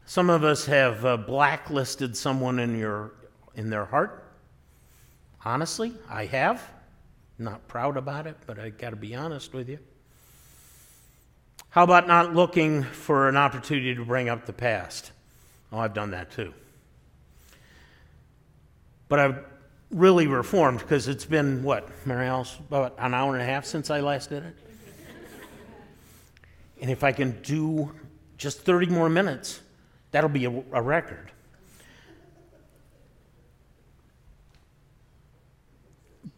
Some 0.06 0.30
of 0.30 0.42
us 0.42 0.64
have 0.66 1.04
uh, 1.04 1.16
blacklisted 1.18 2.16
someone 2.16 2.58
in, 2.58 2.78
your, 2.78 3.12
in 3.54 3.68
their 3.68 3.84
heart. 3.84 4.24
Honestly, 5.44 5.92
I 6.08 6.24
have. 6.26 6.62
Not 7.38 7.68
proud 7.68 7.96
about 7.96 8.26
it, 8.26 8.36
but 8.46 8.58
I 8.58 8.70
got 8.70 8.90
to 8.90 8.96
be 8.96 9.14
honest 9.14 9.52
with 9.52 9.68
you. 9.68 9.78
How 11.70 11.84
about 11.84 12.08
not 12.08 12.34
looking 12.34 12.82
for 12.82 13.28
an 13.28 13.36
opportunity 13.36 13.94
to 13.94 14.04
bring 14.04 14.28
up 14.28 14.46
the 14.46 14.52
past? 14.52 15.12
Oh, 15.70 15.78
I've 15.78 15.94
done 15.94 16.12
that 16.12 16.30
too. 16.30 16.54
But 19.08 19.18
I've 19.18 19.44
really 19.90 20.26
reformed 20.26 20.80
because 20.80 21.08
it's 21.08 21.24
been, 21.24 21.62
what, 21.62 21.88
Mary 22.06 22.26
Alice, 22.26 22.56
about 22.68 22.94
an 22.98 23.14
hour 23.14 23.34
and 23.34 23.42
a 23.42 23.46
half 23.46 23.64
since 23.64 23.90
I 23.90 24.00
last 24.00 24.30
did 24.30 24.44
it? 24.44 24.56
And 26.80 26.90
if 26.90 27.02
I 27.02 27.12
can 27.12 27.40
do 27.42 27.92
just 28.36 28.60
30 28.60 28.86
more 28.86 29.08
minutes, 29.08 29.60
that'll 30.10 30.30
be 30.30 30.44
a, 30.44 30.50
a 30.72 30.82
record. 30.82 31.32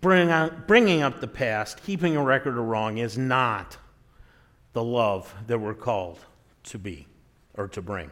Bring 0.00 0.30
out, 0.30 0.66
bringing 0.66 1.02
up 1.02 1.20
the 1.20 1.28
past, 1.28 1.82
keeping 1.84 2.16
a 2.16 2.22
record 2.22 2.56
of 2.56 2.64
wrong, 2.64 2.98
is 2.98 3.18
not 3.18 3.76
the 4.72 4.82
love 4.82 5.34
that 5.46 5.58
we're 5.58 5.74
called 5.74 6.18
to 6.64 6.78
be 6.78 7.06
or 7.54 7.68
to 7.68 7.82
bring. 7.82 8.10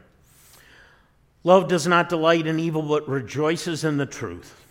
Love 1.44 1.68
does 1.68 1.86
not 1.86 2.08
delight 2.08 2.46
in 2.46 2.60
evil, 2.60 2.82
but 2.82 3.08
rejoices 3.08 3.84
in 3.84 3.96
the 3.96 4.06
truth. 4.06 4.64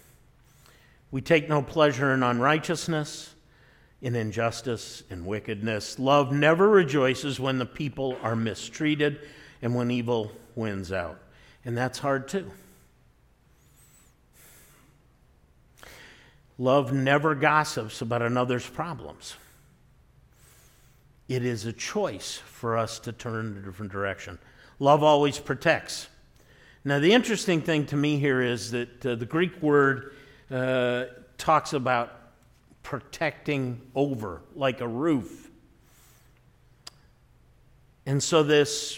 We 1.10 1.22
take 1.22 1.50
no 1.50 1.62
pleasure 1.62 2.14
in 2.14 2.22
unrighteousness, 2.22 3.34
in 4.02 4.16
injustice, 4.16 5.04
in 5.10 5.26
wickedness. 5.26 5.98
Love 5.98 6.32
never 6.32 6.70
rejoices 6.70 7.40
when 7.40 7.58
the 7.58 7.66
people 7.66 8.18
are 8.22 8.36
mistreated 8.36 9.20
and 9.62 9.76
when 9.76 9.90
evil 9.90 10.32
wins 10.56 10.92
out. 10.92 11.20
And 11.66 11.78
that's 11.78 12.00
hard 12.00 12.28
too. 12.28 12.52
Love 16.60 16.92
never 16.92 17.36
gossips 17.36 18.02
about 18.02 18.22
another's 18.22 18.68
problems. 18.68 19.36
It 21.28 21.44
is 21.44 21.66
a 21.66 21.74
choice 21.74 22.38
for 22.38 22.78
us 22.78 23.00
to 23.00 23.12
turn 23.12 23.48
in 23.48 23.58
a 23.58 23.66
different 23.66 23.92
direction. 23.92 24.40
Love 24.80 25.04
always 25.04 25.38
protects. 25.38 26.08
Now, 26.86 27.00
the 27.00 27.12
interesting 27.12 27.62
thing 27.62 27.86
to 27.88 27.98
me 27.98 28.18
here 28.18 28.42
is 28.42 28.72
that 28.72 29.06
uh, 29.06 29.16
the 29.16 29.26
Greek 29.26 29.62
word 29.62 30.14
uh, 30.50 31.06
talks 31.38 31.74
about 31.74 32.17
protecting 32.88 33.82
over, 33.96 34.42
like 34.56 34.80
a 34.80 34.88
roof. 34.88 35.52
And 38.06 38.24
so, 38.24 38.44
this 38.44 38.98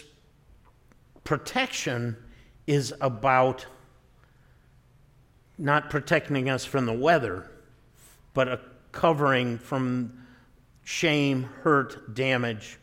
protection 1.24 2.16
is 2.68 2.94
about 3.00 3.66
not 5.58 5.90
protecting 5.90 6.48
us 6.48 6.64
from 6.64 6.86
the 6.86 6.92
weather, 6.92 7.50
but 8.32 8.46
a 8.46 8.60
covering 8.92 9.58
from 9.58 10.24
shame, 10.84 11.42
hurt, 11.64 12.14
damage. 12.14 12.78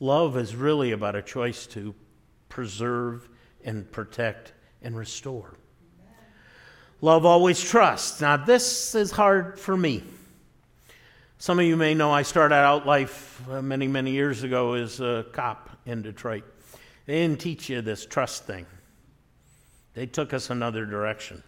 Love 0.00 0.38
is 0.38 0.56
really 0.56 0.92
about 0.92 1.14
a 1.14 1.20
choice 1.20 1.66
to 1.66 1.94
preserve 2.48 3.28
and 3.66 3.92
protect 3.92 4.54
and 4.80 4.96
restore. 4.96 5.58
Love 7.02 7.26
always 7.26 7.62
trusts. 7.62 8.22
Now, 8.22 8.38
this 8.38 8.94
is 8.94 9.10
hard 9.10 9.60
for 9.60 9.76
me. 9.76 10.02
Some 11.40 11.60
of 11.60 11.66
you 11.66 11.76
may 11.76 11.94
know 11.94 12.10
I 12.10 12.22
started 12.22 12.56
out 12.56 12.84
life 12.84 13.40
uh, 13.48 13.62
many, 13.62 13.86
many 13.86 14.10
years 14.10 14.42
ago 14.42 14.72
as 14.72 14.98
a 14.98 15.24
cop 15.30 15.70
in 15.86 16.02
Detroit. 16.02 16.42
They 17.06 17.20
didn't 17.20 17.38
teach 17.38 17.68
you 17.68 17.80
this 17.80 18.04
trust 18.04 18.44
thing, 18.44 18.66
they 19.94 20.06
took 20.06 20.34
us 20.34 20.50
another 20.50 20.84
direction. 20.84 21.44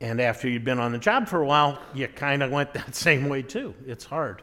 And 0.00 0.18
after 0.20 0.48
you'd 0.48 0.64
been 0.64 0.78
on 0.78 0.92
the 0.92 0.98
job 0.98 1.28
for 1.28 1.42
a 1.42 1.46
while, 1.46 1.78
you 1.92 2.08
kind 2.08 2.42
of 2.42 2.50
went 2.50 2.72
that 2.74 2.94
same 2.94 3.28
way 3.28 3.42
too. 3.42 3.74
It's 3.86 4.06
hard. 4.06 4.42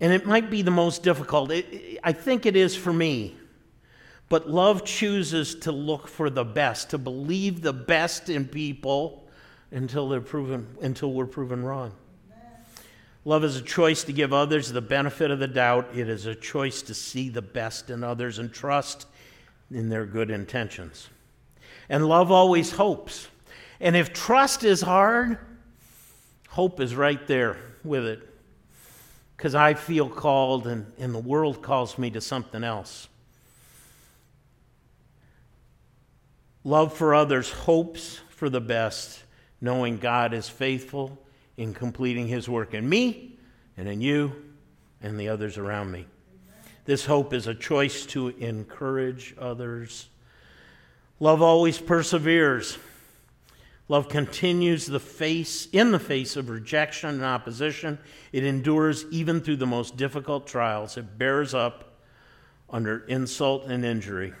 And 0.00 0.10
it 0.10 0.24
might 0.24 0.48
be 0.48 0.62
the 0.62 0.70
most 0.70 1.02
difficult. 1.02 1.50
It, 1.50 1.98
I 2.02 2.12
think 2.12 2.46
it 2.46 2.56
is 2.56 2.74
for 2.74 2.94
me. 2.94 3.36
But 4.30 4.48
love 4.48 4.86
chooses 4.86 5.54
to 5.56 5.72
look 5.72 6.08
for 6.08 6.30
the 6.30 6.44
best, 6.44 6.90
to 6.90 6.98
believe 6.98 7.60
the 7.60 7.74
best 7.74 8.30
in 8.30 8.46
people 8.46 9.19
until 9.70 10.08
they're 10.08 10.20
proven 10.20 10.66
until 10.80 11.12
we're 11.12 11.26
proven 11.26 11.64
wrong. 11.64 11.92
Love 13.24 13.44
is 13.44 13.56
a 13.56 13.62
choice 13.62 14.04
to 14.04 14.12
give 14.12 14.32
others 14.32 14.72
the 14.72 14.80
benefit 14.80 15.30
of 15.30 15.38
the 15.38 15.46
doubt. 15.48 15.90
It 15.94 16.08
is 16.08 16.24
a 16.24 16.34
choice 16.34 16.80
to 16.82 16.94
see 16.94 17.28
the 17.28 17.42
best 17.42 17.90
in 17.90 18.02
others 18.02 18.38
and 18.38 18.52
trust 18.52 19.06
in 19.70 19.90
their 19.90 20.06
good 20.06 20.30
intentions. 20.30 21.08
And 21.88 22.06
love 22.06 22.30
always 22.30 22.72
hopes. 22.72 23.28
And 23.78 23.94
if 23.94 24.12
trust 24.12 24.64
is 24.64 24.80
hard, 24.80 25.38
hope 26.48 26.80
is 26.80 26.94
right 26.94 27.24
there 27.26 27.58
with 27.84 28.06
it. 28.06 28.26
Because 29.36 29.54
I 29.54 29.74
feel 29.74 30.08
called, 30.08 30.66
and, 30.66 30.90
and 30.98 31.14
the 31.14 31.18
world 31.18 31.62
calls 31.62 31.98
me 31.98 32.10
to 32.10 32.20
something 32.20 32.64
else. 32.64 33.08
Love 36.62 36.94
for 36.94 37.14
others 37.14 37.50
hopes 37.50 38.20
for 38.28 38.50
the 38.50 38.60
best, 38.60 39.22
knowing 39.60 39.98
God 39.98 40.32
is 40.32 40.48
faithful 40.48 41.18
in 41.56 41.74
completing 41.74 42.26
his 42.26 42.48
work 42.48 42.74
in 42.74 42.88
me 42.88 43.38
and 43.76 43.88
in 43.88 44.00
you 44.00 44.32
and 45.02 45.18
the 45.18 45.28
others 45.28 45.58
around 45.58 45.90
me. 45.90 46.06
This 46.84 47.04
hope 47.04 47.32
is 47.32 47.46
a 47.46 47.54
choice 47.54 48.06
to 48.06 48.28
encourage 48.28 49.34
others. 49.38 50.08
Love 51.18 51.42
always 51.42 51.78
perseveres. 51.78 52.78
Love 53.88 54.08
continues 54.08 54.86
the 54.86 55.00
face 55.00 55.68
in 55.72 55.90
the 55.90 55.98
face 55.98 56.36
of 56.36 56.48
rejection 56.48 57.10
and 57.10 57.24
opposition. 57.24 57.98
It 58.32 58.44
endures 58.44 59.04
even 59.10 59.40
through 59.40 59.56
the 59.56 59.66
most 59.66 59.96
difficult 59.96 60.46
trials. 60.46 60.96
It 60.96 61.18
bears 61.18 61.54
up 61.54 61.98
under 62.70 63.04
insult 63.06 63.66
and 63.66 63.84
injury. 63.84 64.32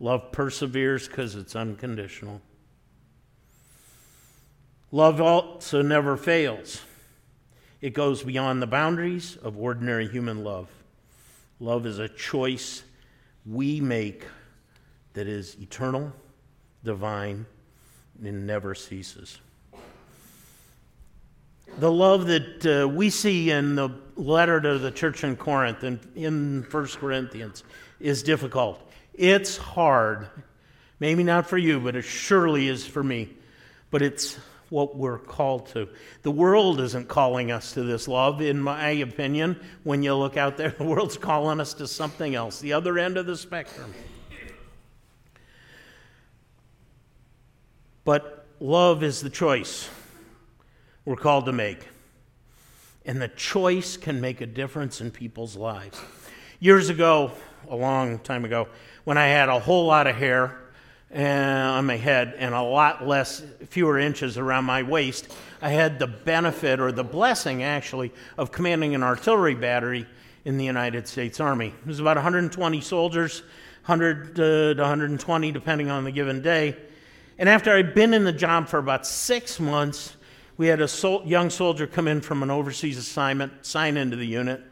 Love 0.00 0.32
perseveres 0.32 1.06
because 1.06 1.34
it's 1.34 1.54
unconditional. 1.54 2.40
Love 4.92 5.20
also 5.20 5.82
never 5.82 6.16
fails. 6.16 6.82
It 7.80 7.94
goes 7.94 8.22
beyond 8.22 8.60
the 8.60 8.66
boundaries 8.66 9.36
of 9.36 9.56
ordinary 9.56 10.08
human 10.08 10.44
love. 10.44 10.68
Love 11.60 11.86
is 11.86 11.98
a 11.98 12.08
choice 12.08 12.82
we 13.46 13.80
make 13.80 14.24
that 15.14 15.26
is 15.26 15.56
eternal, 15.60 16.12
divine, 16.84 17.46
and 18.22 18.46
never 18.46 18.74
ceases. 18.74 19.38
The 21.78 21.90
love 21.90 22.26
that 22.26 22.66
uh, 22.66 22.88
we 22.88 23.10
see 23.10 23.50
in 23.50 23.76
the 23.76 23.90
letter 24.16 24.60
to 24.60 24.78
the 24.78 24.90
church 24.90 25.22
in 25.22 25.36
Corinth 25.36 25.82
and 25.84 26.00
in 26.14 26.66
1 26.68 26.86
Corinthians 26.98 27.62
is 28.00 28.22
difficult. 28.22 28.80
It's 29.14 29.56
hard. 29.56 30.28
Maybe 30.98 31.22
not 31.22 31.46
for 31.46 31.56
you, 31.56 31.80
but 31.80 31.96
it 31.96 32.02
surely 32.02 32.68
is 32.68 32.86
for 32.86 33.02
me. 33.02 33.30
But 33.90 34.02
it's 34.02 34.38
what 34.70 34.96
we're 34.96 35.18
called 35.18 35.66
to. 35.66 35.88
The 36.22 36.30
world 36.30 36.80
isn't 36.80 37.08
calling 37.08 37.50
us 37.50 37.72
to 37.72 37.82
this 37.82 38.08
love, 38.08 38.40
in 38.40 38.60
my 38.60 38.90
opinion. 38.90 39.60
When 39.82 40.02
you 40.02 40.14
look 40.14 40.36
out 40.36 40.56
there, 40.56 40.70
the 40.78 40.84
world's 40.84 41.18
calling 41.18 41.60
us 41.60 41.74
to 41.74 41.86
something 41.86 42.34
else, 42.34 42.60
the 42.60 42.72
other 42.72 42.98
end 42.98 43.18
of 43.18 43.26
the 43.26 43.36
spectrum. 43.36 43.92
But 48.04 48.46
love 48.58 49.02
is 49.02 49.20
the 49.20 49.30
choice 49.30 49.88
we're 51.04 51.16
called 51.16 51.46
to 51.46 51.52
make. 51.52 51.88
And 53.04 53.20
the 53.20 53.28
choice 53.28 53.96
can 53.96 54.20
make 54.20 54.40
a 54.40 54.46
difference 54.46 55.00
in 55.00 55.10
people's 55.10 55.56
lives. 55.56 56.00
Years 56.60 56.88
ago, 56.88 57.32
a 57.68 57.76
long 57.76 58.18
time 58.18 58.44
ago, 58.44 58.68
when 59.04 59.16
I 59.16 59.26
had 59.26 59.48
a 59.48 59.58
whole 59.58 59.86
lot 59.86 60.06
of 60.06 60.16
hair 60.16 60.58
on 61.14 61.86
my 61.86 61.96
head 61.96 62.34
and 62.38 62.54
a 62.54 62.62
lot 62.62 63.06
less, 63.06 63.42
fewer 63.68 63.98
inches 63.98 64.38
around 64.38 64.64
my 64.64 64.82
waist, 64.82 65.28
I 65.60 65.70
had 65.70 65.98
the 65.98 66.06
benefit 66.06 66.80
or 66.80 66.92
the 66.92 67.04
blessing, 67.04 67.62
actually, 67.62 68.12
of 68.38 68.52
commanding 68.52 68.94
an 68.94 69.02
artillery 69.02 69.54
battery 69.54 70.06
in 70.44 70.56
the 70.56 70.64
United 70.64 71.06
States 71.06 71.40
Army. 71.40 71.68
It 71.68 71.86
was 71.86 72.00
about 72.00 72.16
120 72.16 72.80
soldiers, 72.80 73.42
100 73.86 74.30
uh, 74.30 74.74
to 74.74 74.80
120, 74.80 75.52
depending 75.52 75.90
on 75.90 76.04
the 76.04 76.12
given 76.12 76.40
day. 76.40 76.76
And 77.38 77.48
after 77.48 77.74
I'd 77.74 77.94
been 77.94 78.14
in 78.14 78.24
the 78.24 78.32
job 78.32 78.68
for 78.68 78.78
about 78.78 79.06
six 79.06 79.58
months, 79.58 80.16
we 80.56 80.66
had 80.66 80.80
a 80.80 80.88
sol- 80.88 81.26
young 81.26 81.50
soldier 81.50 81.86
come 81.86 82.06
in 82.06 82.20
from 82.20 82.42
an 82.42 82.50
overseas 82.50 82.98
assignment, 82.98 83.64
sign 83.66 83.96
into 83.96 84.16
the 84.16 84.26
unit, 84.26 84.62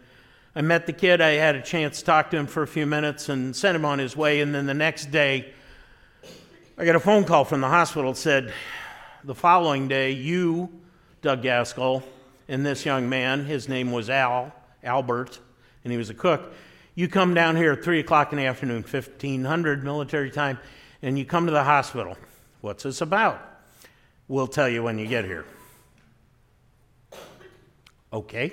I 0.59 0.61
met 0.61 0.87
the 0.87 0.93
kid. 0.93 1.21
I 1.21 1.35
had 1.35 1.55
a 1.55 1.63
chance 1.63 2.01
to 2.01 2.05
talk 2.05 2.33
to 2.33 2.37
him 2.37 2.49
for 2.49 2.65
a 2.65 2.67
few 2.67 2.85
minutes 2.85 3.29
and 3.29 3.55
sent 3.55 3.77
him 3.77 3.85
on 3.85 4.01
his 4.01 4.17
way. 4.17 4.41
And 4.41 4.53
then 4.53 4.67
the 4.67 4.75
next 4.75 5.13
day, 5.13 5.53
I 6.81 6.85
got 6.85 6.95
a 6.95 7.01
phone 7.01 7.25
call 7.25 7.45
from 7.45 7.61
the 7.61 7.67
hospital. 7.67 8.13
It 8.13 8.17
said, 8.19 8.53
the 9.25 9.35
following 9.35 9.89
day, 9.89 10.13
you, 10.13 10.71
Doug 11.23 11.43
Gaskell, 11.43 12.05
and 12.47 12.65
this 12.65 12.87
young 12.87 13.09
man, 13.09 13.47
his 13.47 13.69
name 13.69 13.91
was 13.91 14.09
Al, 14.09 14.53
Albert, 14.85 15.41
and 15.83 15.91
he 15.91 15.99
was 15.99 16.09
a 16.09 16.15
cook. 16.15 16.53
You 16.95 17.09
come 17.09 17.35
down 17.35 17.57
here 17.57 17.73
at 17.73 17.83
3 17.83 17.99
o'clock 17.99 18.31
in 18.31 18.39
the 18.39 18.47
afternoon, 18.47 18.85
1500 18.85 19.83
military 19.83 20.31
time, 20.31 20.61
and 21.03 21.19
you 21.19 21.25
come 21.25 21.47
to 21.47 21.53
the 21.53 21.65
hospital. 21.65 22.17
What's 22.61 22.85
this 22.85 23.01
about? 23.01 23.43
We'll 24.29 24.47
tell 24.47 24.69
you 24.69 24.85
when 24.85 25.01
you 25.01 25.09
get 25.09 25.25
here. 25.25 25.47
Okay. 28.13 28.53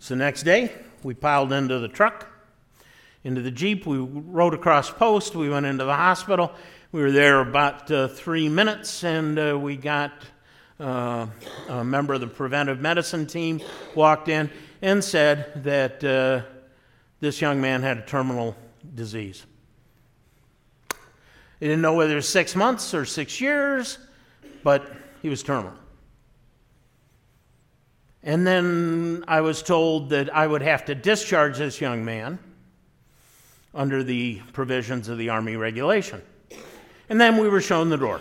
So, 0.00 0.14
next 0.14 0.42
day, 0.42 0.70
we 1.02 1.14
piled 1.14 1.50
into 1.54 1.78
the 1.78 1.88
truck, 1.88 2.28
into 3.24 3.40
the 3.40 3.50
Jeep. 3.50 3.86
We 3.86 3.96
rode 3.96 4.52
across 4.52 4.90
post. 4.90 5.34
We 5.34 5.48
went 5.48 5.64
into 5.64 5.84
the 5.86 5.96
hospital. 5.96 6.52
We 6.92 7.02
were 7.02 7.10
there 7.10 7.40
about 7.40 7.90
uh, 7.90 8.06
three 8.06 8.48
minutes, 8.48 9.02
and 9.02 9.36
uh, 9.36 9.58
we 9.58 9.76
got 9.76 10.12
uh, 10.78 11.26
a 11.68 11.84
member 11.84 12.14
of 12.14 12.20
the 12.20 12.28
preventive 12.28 12.80
medicine 12.80 13.26
team 13.26 13.60
walked 13.96 14.28
in 14.28 14.50
and 14.80 15.02
said 15.02 15.64
that 15.64 16.04
uh, 16.04 16.42
this 17.18 17.40
young 17.40 17.60
man 17.60 17.82
had 17.82 17.98
a 17.98 18.02
terminal 18.02 18.54
disease. 18.94 19.44
They 21.58 21.66
didn't 21.66 21.82
know 21.82 21.94
whether 21.94 22.12
it 22.12 22.16
was 22.16 22.28
six 22.28 22.54
months 22.54 22.94
or 22.94 23.04
six 23.04 23.40
years, 23.40 23.98
but 24.62 24.88
he 25.22 25.28
was 25.28 25.42
terminal. 25.42 25.72
And 28.22 28.46
then 28.46 29.24
I 29.26 29.40
was 29.40 29.60
told 29.60 30.10
that 30.10 30.32
I 30.32 30.46
would 30.46 30.62
have 30.62 30.84
to 30.84 30.94
discharge 30.94 31.58
this 31.58 31.80
young 31.80 32.04
man 32.04 32.38
under 33.74 34.04
the 34.04 34.40
provisions 34.52 35.08
of 35.08 35.18
the 35.18 35.30
Army 35.30 35.56
regulation. 35.56 36.22
And 37.08 37.20
then 37.20 37.36
we 37.36 37.48
were 37.48 37.60
shown 37.60 37.88
the 37.88 37.96
door. 37.96 38.20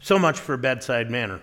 So 0.00 0.18
much 0.18 0.38
for 0.38 0.56
bedside 0.56 1.10
manner. 1.10 1.40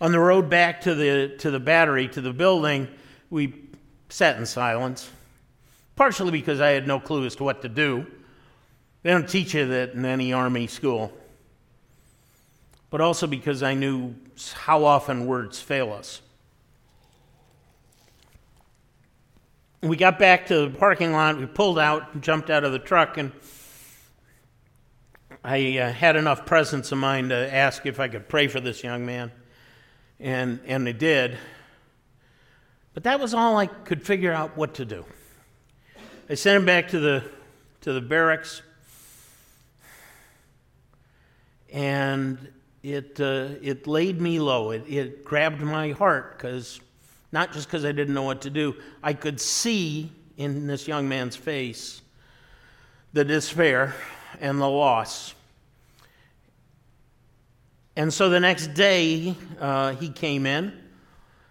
On 0.00 0.12
the 0.12 0.18
road 0.18 0.48
back 0.48 0.80
to 0.82 0.94
the, 0.94 1.36
to 1.38 1.50
the 1.50 1.60
battery, 1.60 2.08
to 2.08 2.20
the 2.20 2.32
building, 2.32 2.88
we 3.28 3.54
sat 4.08 4.38
in 4.38 4.46
silence, 4.46 5.10
partially 5.96 6.30
because 6.30 6.60
I 6.60 6.70
had 6.70 6.86
no 6.86 6.98
clue 6.98 7.26
as 7.26 7.36
to 7.36 7.44
what 7.44 7.60
to 7.62 7.68
do. 7.68 8.06
They 9.02 9.10
don't 9.10 9.28
teach 9.28 9.54
you 9.54 9.66
that 9.66 9.92
in 9.92 10.04
any 10.04 10.32
Army 10.32 10.66
school 10.66 11.12
but 12.90 13.00
also 13.00 13.26
because 13.26 13.62
I 13.62 13.74
knew 13.74 14.14
how 14.52 14.84
often 14.84 15.26
words 15.26 15.60
fail 15.60 15.92
us. 15.92 16.20
We 19.82 19.96
got 19.96 20.18
back 20.18 20.48
to 20.48 20.68
the 20.68 20.78
parking 20.78 21.12
lot, 21.12 21.38
we 21.38 21.46
pulled 21.46 21.78
out, 21.78 22.20
jumped 22.20 22.50
out 22.50 22.64
of 22.64 22.72
the 22.72 22.78
truck, 22.78 23.16
and 23.16 23.32
I 25.42 25.78
uh, 25.78 25.90
had 25.90 26.16
enough 26.16 26.44
presence 26.44 26.92
of 26.92 26.98
mind 26.98 27.30
to 27.30 27.54
ask 27.54 27.86
if 27.86 27.98
I 27.98 28.08
could 28.08 28.28
pray 28.28 28.46
for 28.46 28.60
this 28.60 28.84
young 28.84 29.06
man, 29.06 29.32
and, 30.18 30.60
and 30.66 30.86
I 30.86 30.92
did. 30.92 31.38
But 32.92 33.04
that 33.04 33.20
was 33.20 33.32
all 33.32 33.56
I 33.56 33.68
could 33.68 34.04
figure 34.04 34.34
out 34.34 34.54
what 34.54 34.74
to 34.74 34.84
do. 34.84 35.06
I 36.28 36.34
sent 36.34 36.58
him 36.58 36.66
back 36.66 36.88
to 36.88 37.00
the, 37.00 37.24
to 37.80 37.94
the 37.94 38.02
barracks, 38.02 38.60
and 41.72 42.52
it, 42.82 43.18
uh, 43.18 43.48
it 43.62 43.86
laid 43.86 44.20
me 44.20 44.40
low. 44.40 44.72
It, 44.72 44.84
it 44.86 45.24
grabbed 45.24 45.62
my 45.62 45.92
heart 45.92 46.36
because, 46.36 46.80
not 47.32 47.52
just 47.52 47.66
because 47.66 47.84
I 47.84 47.92
didn't 47.92 48.14
know 48.14 48.22
what 48.22 48.42
to 48.42 48.50
do, 48.50 48.76
I 49.02 49.14
could 49.14 49.40
see 49.40 50.12
in 50.36 50.66
this 50.66 50.88
young 50.88 51.08
man's 51.08 51.36
face 51.36 52.00
the 53.12 53.24
despair 53.24 53.94
and 54.40 54.60
the 54.60 54.68
loss. 54.68 55.34
And 57.96 58.12
so 58.12 58.28
the 58.28 58.40
next 58.40 58.74
day, 58.74 59.34
uh, 59.60 59.94
he 59.94 60.08
came 60.08 60.46
in. 60.46 60.72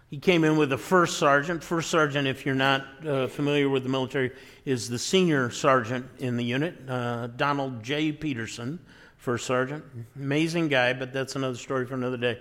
He 0.08 0.18
came 0.18 0.42
in 0.42 0.56
with 0.56 0.70
the 0.70 0.78
first 0.78 1.18
sergeant. 1.18 1.62
First 1.62 1.90
sergeant, 1.90 2.26
if 2.26 2.44
you're 2.44 2.54
not 2.54 3.06
uh, 3.06 3.26
familiar 3.28 3.68
with 3.68 3.84
the 3.84 3.88
military, 3.88 4.32
is 4.64 4.88
the 4.88 4.98
senior 4.98 5.50
sergeant 5.50 6.06
in 6.18 6.36
the 6.36 6.44
unit, 6.44 6.76
uh, 6.88 7.28
Donald 7.28 7.82
J. 7.82 8.10
Peterson 8.10 8.80
first 9.20 9.46
sergeant. 9.46 9.84
Amazing 10.16 10.68
guy, 10.68 10.94
but 10.94 11.12
that's 11.12 11.36
another 11.36 11.56
story 11.56 11.86
for 11.86 11.94
another 11.94 12.16
day. 12.16 12.40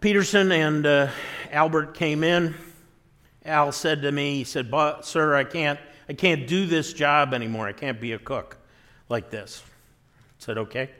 Peterson 0.00 0.52
and 0.52 0.86
uh, 0.86 1.10
Albert 1.50 1.94
came 1.94 2.22
in. 2.22 2.54
Al 3.44 3.72
said 3.72 4.02
to 4.02 4.12
me, 4.12 4.36
he 4.36 4.44
said, 4.44 4.70
"Sir, 5.02 5.34
I 5.34 5.42
can't, 5.42 5.80
I 6.08 6.12
can't 6.12 6.46
do 6.46 6.66
this 6.66 6.92
job 6.92 7.34
anymore. 7.34 7.66
I 7.66 7.72
can't 7.72 8.00
be 8.00 8.12
a 8.12 8.18
cook 8.18 8.58
like 9.08 9.30
this." 9.30 9.62
I 9.66 10.44
said, 10.44 10.58
"Okay." 10.58 10.90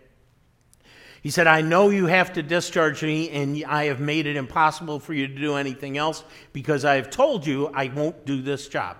He 1.21 1.31
said, 1.31 1.49
I 1.49 1.63
know 1.63 1.91
you 1.91 2.07
have 2.07 2.33
to 2.35 2.43
discharge 2.43 3.03
me, 3.03 3.29
and 3.31 3.65
I 3.67 3.87
have 3.87 3.99
made 3.99 4.27
it 4.27 4.37
impossible 4.37 5.01
for 5.01 5.13
you 5.13 5.27
to 5.27 5.35
do 5.35 5.57
anything 5.57 5.99
else 5.99 6.23
because 6.53 6.85
I 6.85 6.95
have 6.95 7.11
told 7.11 7.45
you 7.45 7.71
I 7.75 7.89
won't 7.89 8.25
do 8.25 8.41
this 8.41 8.69
job. 8.69 8.97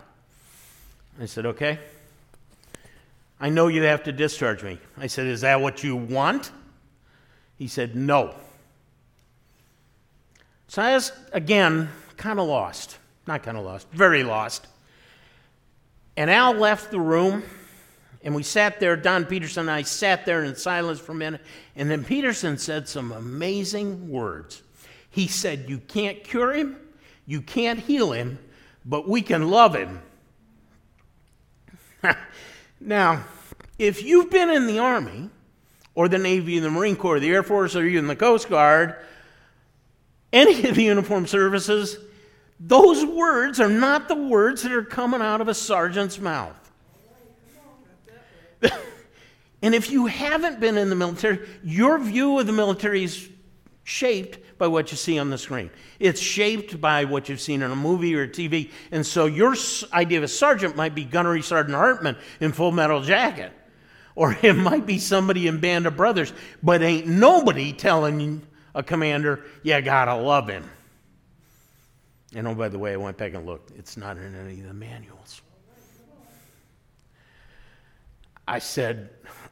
I 1.21 1.27
said, 1.27 1.47
Okay. 1.47 1.79
I 3.41 3.51
know 3.51 3.69
you 3.69 3.83
have 3.83 4.03
to 4.03 4.13
discharge 4.13 4.65
me. 4.65 4.79
I 4.97 5.07
said, 5.07 5.27
Is 5.27 5.43
that 5.43 5.61
what 5.61 5.85
you 5.85 5.95
want? 5.95 6.51
He 7.57 7.69
said, 7.69 7.95
No. 7.95 8.35
So 10.69 10.83
I 10.83 10.95
was, 10.95 11.13
again, 11.33 11.89
kind 12.17 12.39
of 12.39 12.47
lost. 12.47 12.99
Not 13.27 13.43
kind 13.43 13.57
of 13.57 13.65
lost, 13.65 13.89
very 13.91 14.23
lost. 14.23 14.67
And 16.17 16.31
Al 16.31 16.55
left 16.55 16.91
the 16.91 17.01
room, 17.01 17.43
and 18.23 18.35
we 18.35 18.43
sat 18.43 18.81
there, 18.81 18.97
Don 18.97 19.25
Peterson 19.25 19.63
and 19.63 19.71
I 19.71 19.83
sat 19.83 20.25
there 20.25 20.45
in 20.45 20.57
silence 20.57 20.99
for 20.99 21.13
a 21.13 21.15
minute, 21.15 21.41
and 21.77 21.91
then 21.91 22.05
Peterson 22.05 22.59
said 22.59 22.89
some 22.89 23.13
amazing 23.13 24.11
words. 24.11 24.63
He 25.11 25.27
said, 25.27 25.69
You 25.69 25.79
can't 25.79 26.25
cure 26.25 26.53
him, 26.53 26.77
you 27.27 27.43
can't 27.43 27.81
heal 27.81 28.13
him, 28.13 28.39
but 28.85 29.09
we 29.09 29.23
can 29.23 29.51
love 29.51 29.75
him. 29.75 30.01
Now, 32.81 33.25
if 33.79 34.05
you've 34.05 34.31
been 34.31 34.51
in 34.51 34.67
the 34.67 34.79
Army, 34.79 35.31
or 35.95 36.09
the 36.09 36.19
Navy, 36.19 36.59
or 36.59 36.61
the 36.61 36.71
Marine 36.71 36.97
Corps, 36.97 37.19
the 37.19 37.31
Air 37.31 37.43
Force, 37.43 37.75
or 37.75 37.85
even 37.85 38.07
the 38.07 38.17
Coast 38.17 38.49
Guard, 38.49 38.95
any 40.33 40.69
of 40.69 40.75
the 40.75 40.85
uniformed 40.85 41.29
services, 41.29 41.99
those 42.61 43.05
words 43.05 43.61
are 43.61 43.69
not 43.69 44.09
the 44.09 44.15
words 44.15 44.63
that 44.63 44.73
are 44.73 44.85
coming 44.85 45.23
out 45.23 45.41
of 45.41 45.49
a 45.49 45.55
sergeant's 45.55 46.19
mouth. 46.19 46.57
and 49.63 49.75
if 49.75 49.91
you 49.91 50.07
haven't 50.07 50.61
been 50.61 50.77
in 50.77 50.89
the 50.89 50.97
military, 50.97 51.47
your 51.63 51.99
view 51.99 52.39
of 52.39 52.47
the 52.47 52.53
military 52.53 53.05
is 53.05 53.29
shaped 53.85 54.39
by 54.59 54.67
what 54.67 54.91
you 54.91 54.97
see 54.97 55.19
on 55.19 55.31
the 55.31 55.39
screen. 55.39 55.71
It's 56.01 56.21
shaped 56.21 56.81
by 56.81 57.05
what 57.05 57.29
you've 57.29 57.41
seen 57.41 57.63
in 57.63 57.71
a 57.71 57.77
movie 57.77 58.15
or 58.15 58.27
TV. 58.27 58.71
And 58.91 59.07
so 59.07 59.27
your 59.27 59.55
idea 59.93 60.19
of 60.19 60.25
a 60.25 60.29
sergeant 60.29 60.77
might 60.77 60.95
be 60.95 61.05
Gunnery 61.05 61.43
Sergeant 61.43 61.77
Hartman 61.77 62.17
in 62.41 62.53
Full 62.53 62.73
Metal 62.73 63.01
Jacket. 63.01 63.53
Or 64.17 64.37
it 64.43 64.55
might 64.55 64.85
be 64.85 64.99
somebody 64.99 65.47
in 65.47 65.61
Band 65.61 65.87
of 65.87 65.97
Brothers. 65.97 66.33
But 66.61 66.83
ain't 66.83 67.07
nobody 67.07 67.73
telling 67.73 68.43
a 68.75 68.83
commander, 68.83 69.45
you 69.63 69.81
gotta 69.81 70.15
love 70.15 70.49
him. 70.49 70.69
And 72.35 72.47
oh, 72.47 72.55
by 72.55 72.69
the 72.69 72.79
way, 72.79 72.93
I 72.93 72.97
went 72.97 73.17
back 73.17 73.35
and 73.35 73.47
looked. 73.47 73.71
It's 73.79 73.97
not 73.97 74.17
in 74.17 74.35
any 74.35 74.61
of 74.61 74.67
the 74.67 74.75
manuals. 74.75 75.41
I 78.47 78.59
said, 78.59 79.11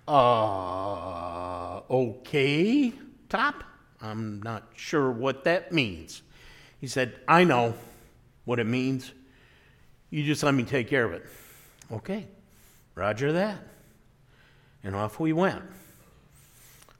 uh, 0.08 1.80
okay, 1.90 2.92
Top. 3.28 3.64
I'm 4.00 4.42
not 4.42 4.68
sure 4.76 5.10
what 5.10 5.44
that 5.44 5.72
means. 5.72 6.22
He 6.80 6.86
said, 6.86 7.18
I 7.26 7.44
know 7.44 7.74
what 8.44 8.58
it 8.58 8.66
means. 8.66 9.12
You 10.10 10.22
just 10.22 10.42
let 10.42 10.54
me 10.54 10.62
take 10.62 10.88
care 10.88 11.04
of 11.04 11.12
it. 11.12 11.26
Okay, 11.90 12.26
roger 12.94 13.32
that. 13.32 13.58
And 14.84 14.94
off 14.94 15.18
we 15.18 15.32
went. 15.32 15.62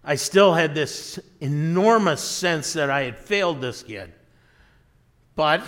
I 0.08 0.14
still 0.14 0.54
had 0.54 0.72
this 0.72 1.18
enormous 1.40 2.22
sense 2.22 2.74
that 2.74 2.90
I 2.90 3.02
had 3.02 3.18
failed 3.18 3.60
this 3.60 3.82
kid. 3.82 4.12
But 5.34 5.62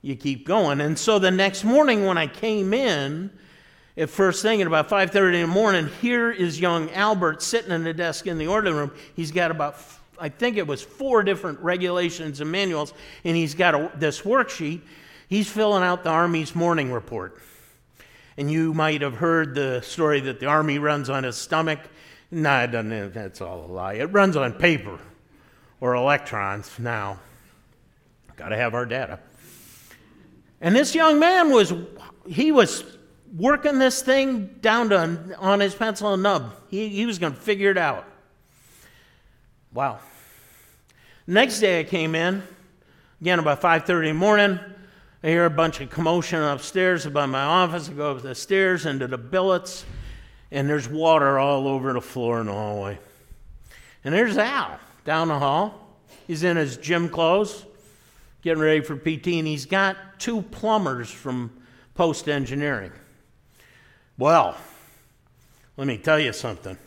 you 0.00 0.14
keep 0.14 0.46
going. 0.46 0.80
And 0.80 0.96
so 0.96 1.18
the 1.18 1.32
next 1.32 1.64
morning 1.64 2.06
when 2.06 2.16
I 2.16 2.28
came 2.28 2.72
in, 2.72 3.30
at 3.96 4.10
first 4.10 4.42
thing 4.42 4.60
at 4.60 4.68
about 4.68 4.88
5.30 4.88 5.34
in 5.34 5.40
the 5.40 5.46
morning, 5.48 5.88
here 6.00 6.30
is 6.30 6.60
young 6.60 6.88
Albert 6.92 7.42
sitting 7.42 7.72
in 7.72 7.82
the 7.82 7.92
desk 7.92 8.28
in 8.28 8.38
the 8.38 8.46
orderly 8.46 8.76
room. 8.76 8.92
He's 9.16 9.32
got 9.32 9.50
about, 9.50 9.76
I 10.16 10.28
think 10.28 10.56
it 10.56 10.66
was 10.66 10.80
four 10.80 11.24
different 11.24 11.58
regulations 11.58 12.40
and 12.40 12.52
manuals, 12.52 12.94
and 13.24 13.36
he's 13.36 13.54
got 13.54 13.74
a, 13.74 13.90
this 13.96 14.20
worksheet. 14.20 14.82
He's 15.28 15.50
filling 15.50 15.82
out 15.82 16.04
the 16.04 16.10
Army's 16.10 16.54
morning 16.54 16.92
report. 16.92 17.40
And 18.36 18.50
you 18.50 18.72
might 18.72 19.02
have 19.02 19.14
heard 19.14 19.56
the 19.56 19.80
story 19.82 20.20
that 20.20 20.38
the 20.38 20.46
Army 20.46 20.78
runs 20.78 21.10
on 21.10 21.24
his 21.24 21.36
stomach. 21.36 21.80
No, 22.34 22.64
it 22.64 22.72
doesn't. 22.72 23.14
That's 23.14 23.40
all 23.40 23.64
a 23.64 23.70
lie. 23.70 23.94
It 23.94 24.06
runs 24.06 24.36
on 24.36 24.54
paper 24.54 24.98
or 25.80 25.94
electrons 25.94 26.68
now. 26.80 27.20
Got 28.36 28.48
to 28.48 28.56
have 28.56 28.74
our 28.74 28.84
data. 28.84 29.20
And 30.60 30.74
this 30.74 30.96
young 30.96 31.20
man 31.20 31.52
was, 31.52 31.72
he 32.26 32.50
was 32.50 32.84
working 33.36 33.78
this 33.78 34.02
thing 34.02 34.46
down 34.60 34.88
to 34.88 35.36
on 35.38 35.60
his 35.60 35.76
pencil 35.76 36.12
and 36.12 36.24
nub. 36.24 36.52
He, 36.68 36.88
he 36.88 37.06
was 37.06 37.20
going 37.20 37.34
to 37.34 37.40
figure 37.40 37.70
it 37.70 37.78
out. 37.78 38.04
Wow. 39.72 40.00
Next 41.28 41.60
day 41.60 41.80
I 41.80 41.84
came 41.84 42.16
in, 42.16 42.42
again 43.20 43.38
about 43.38 43.62
5.30 43.62 43.88
in 43.88 44.04
the 44.06 44.14
morning. 44.14 44.58
I 45.22 45.28
hear 45.28 45.44
a 45.44 45.50
bunch 45.50 45.80
of 45.80 45.88
commotion 45.88 46.42
upstairs 46.42 47.06
above 47.06 47.30
my 47.30 47.44
office. 47.44 47.88
I 47.88 47.92
go 47.92 48.10
up 48.10 48.22
the 48.22 48.34
stairs 48.34 48.86
into 48.86 49.06
the 49.06 49.18
billets, 49.18 49.84
and 50.50 50.68
there's 50.68 50.88
water 50.88 51.38
all 51.38 51.66
over 51.66 51.92
the 51.92 52.00
floor 52.00 52.40
in 52.40 52.46
the 52.46 52.52
hallway. 52.52 52.98
And 54.04 54.14
there's 54.14 54.36
Al 54.36 54.78
down 55.04 55.28
the 55.28 55.38
hall. 55.38 55.98
He's 56.26 56.42
in 56.42 56.56
his 56.56 56.76
gym 56.76 57.08
clothes, 57.08 57.64
getting 58.42 58.62
ready 58.62 58.80
for 58.80 58.96
PT, 58.96 59.28
and 59.28 59.46
he's 59.46 59.66
got 59.66 59.96
two 60.18 60.42
plumbers 60.42 61.10
from 61.10 61.50
Post 61.94 62.28
Engineering. 62.28 62.92
Well, 64.16 64.56
let 65.76 65.86
me 65.86 65.98
tell 65.98 66.18
you 66.18 66.32
something. 66.32 66.78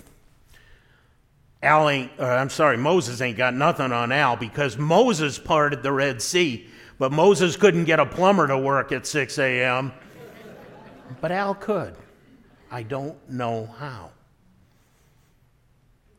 Al 1.61 1.89
ain't, 1.89 2.11
or 2.19 2.31
I'm 2.31 2.49
sorry, 2.49 2.77
Moses 2.77 3.19
ain't 3.21 3.37
got 3.37 3.53
nothing 3.53 3.91
on 3.91 4.11
Al 4.11 4.35
because 4.35 4.77
Moses 4.77 5.37
parted 5.39 5.83
the 5.83 5.91
Red 5.91 6.21
Sea, 6.21 6.67
but 6.99 7.11
Moses 7.11 7.55
couldn't 7.55 7.85
get 7.85 7.99
a 7.99 8.05
plumber 8.05 8.47
to 8.47 8.57
work 8.57 8.91
at 8.91 9.05
6 9.05 9.37
a.m. 9.39 9.91
But 11.19 11.31
Al 11.31 11.55
could. 11.55 11.95
I 12.69 12.83
don't 12.83 13.17
know 13.29 13.73
how. 13.77 14.11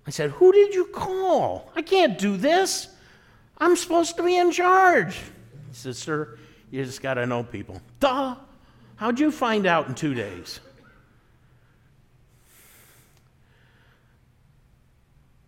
I 0.07 0.11
said, 0.11 0.31
Who 0.31 0.53
did 0.53 0.75
you 0.75 0.87
call? 0.87 1.71
I 1.77 1.83
can't 1.83 2.19
do 2.19 2.37
this. 2.37 2.89
I'm 3.59 3.77
supposed 3.77 4.17
to 4.17 4.23
be 4.23 4.37
in 4.37 4.51
charge. 4.51 5.17
He 5.17 5.75
said, 5.75 5.97
Sir, 5.97 6.39
you 6.71 6.85
just 6.85 7.03
got 7.03 7.15
to 7.15 7.27
know 7.27 7.43
people. 7.43 7.81
Duh. 8.01 8.37
How'd 8.97 9.21
you 9.21 9.31
find 9.31 9.67
out 9.67 9.89
in 9.89 9.95
two 9.95 10.15
days? 10.15 10.61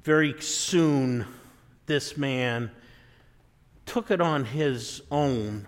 very 0.03 0.35
soon, 0.41 1.27
this 1.87 2.17
man 2.17 2.71
took 3.87 4.11
it 4.11 4.21
on 4.21 4.45
his 4.45 5.03
own 5.11 5.67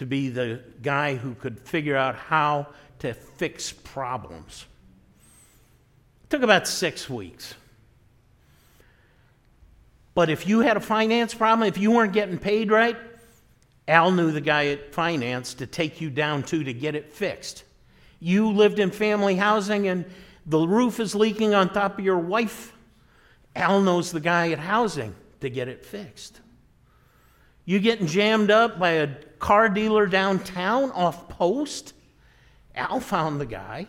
to 0.00 0.06
be 0.06 0.30
the 0.30 0.62
guy 0.80 1.14
who 1.14 1.34
could 1.34 1.60
figure 1.60 1.94
out 1.94 2.16
how 2.16 2.66
to 2.98 3.12
fix 3.12 3.70
problems. 3.70 4.64
It 6.24 6.30
took 6.30 6.42
about 6.42 6.66
six 6.66 7.08
weeks. 7.10 7.54
But 10.14 10.30
if 10.30 10.46
you 10.46 10.60
had 10.60 10.78
a 10.78 10.80
finance 10.80 11.34
problem, 11.34 11.68
if 11.68 11.76
you 11.76 11.90
weren't 11.90 12.14
getting 12.14 12.38
paid 12.38 12.70
right, 12.70 12.96
Al 13.86 14.10
knew 14.10 14.32
the 14.32 14.40
guy 14.40 14.68
at 14.68 14.94
finance 14.94 15.52
to 15.54 15.66
take 15.66 16.00
you 16.00 16.08
down 16.08 16.44
to 16.44 16.64
to 16.64 16.72
get 16.72 16.94
it 16.94 17.12
fixed. 17.12 17.64
You 18.20 18.52
lived 18.52 18.78
in 18.78 18.90
family 18.90 19.36
housing 19.36 19.86
and 19.86 20.06
the 20.46 20.66
roof 20.66 20.98
is 20.98 21.14
leaking 21.14 21.52
on 21.52 21.74
top 21.74 21.98
of 21.98 22.04
your 22.06 22.18
wife 22.18 22.72
Al 23.54 23.82
knows 23.82 24.12
the 24.12 24.20
guy 24.20 24.50
at 24.52 24.58
housing 24.58 25.14
to 25.40 25.50
get 25.50 25.68
it 25.68 25.84
fixed. 25.84 26.40
You 27.70 27.78
getting 27.78 28.08
jammed 28.08 28.50
up 28.50 28.80
by 28.80 28.90
a 28.94 29.06
car 29.38 29.68
dealer 29.68 30.04
downtown 30.04 30.90
off 30.90 31.28
post? 31.28 31.94
Al 32.74 32.98
found 32.98 33.40
the 33.40 33.46
guy 33.46 33.86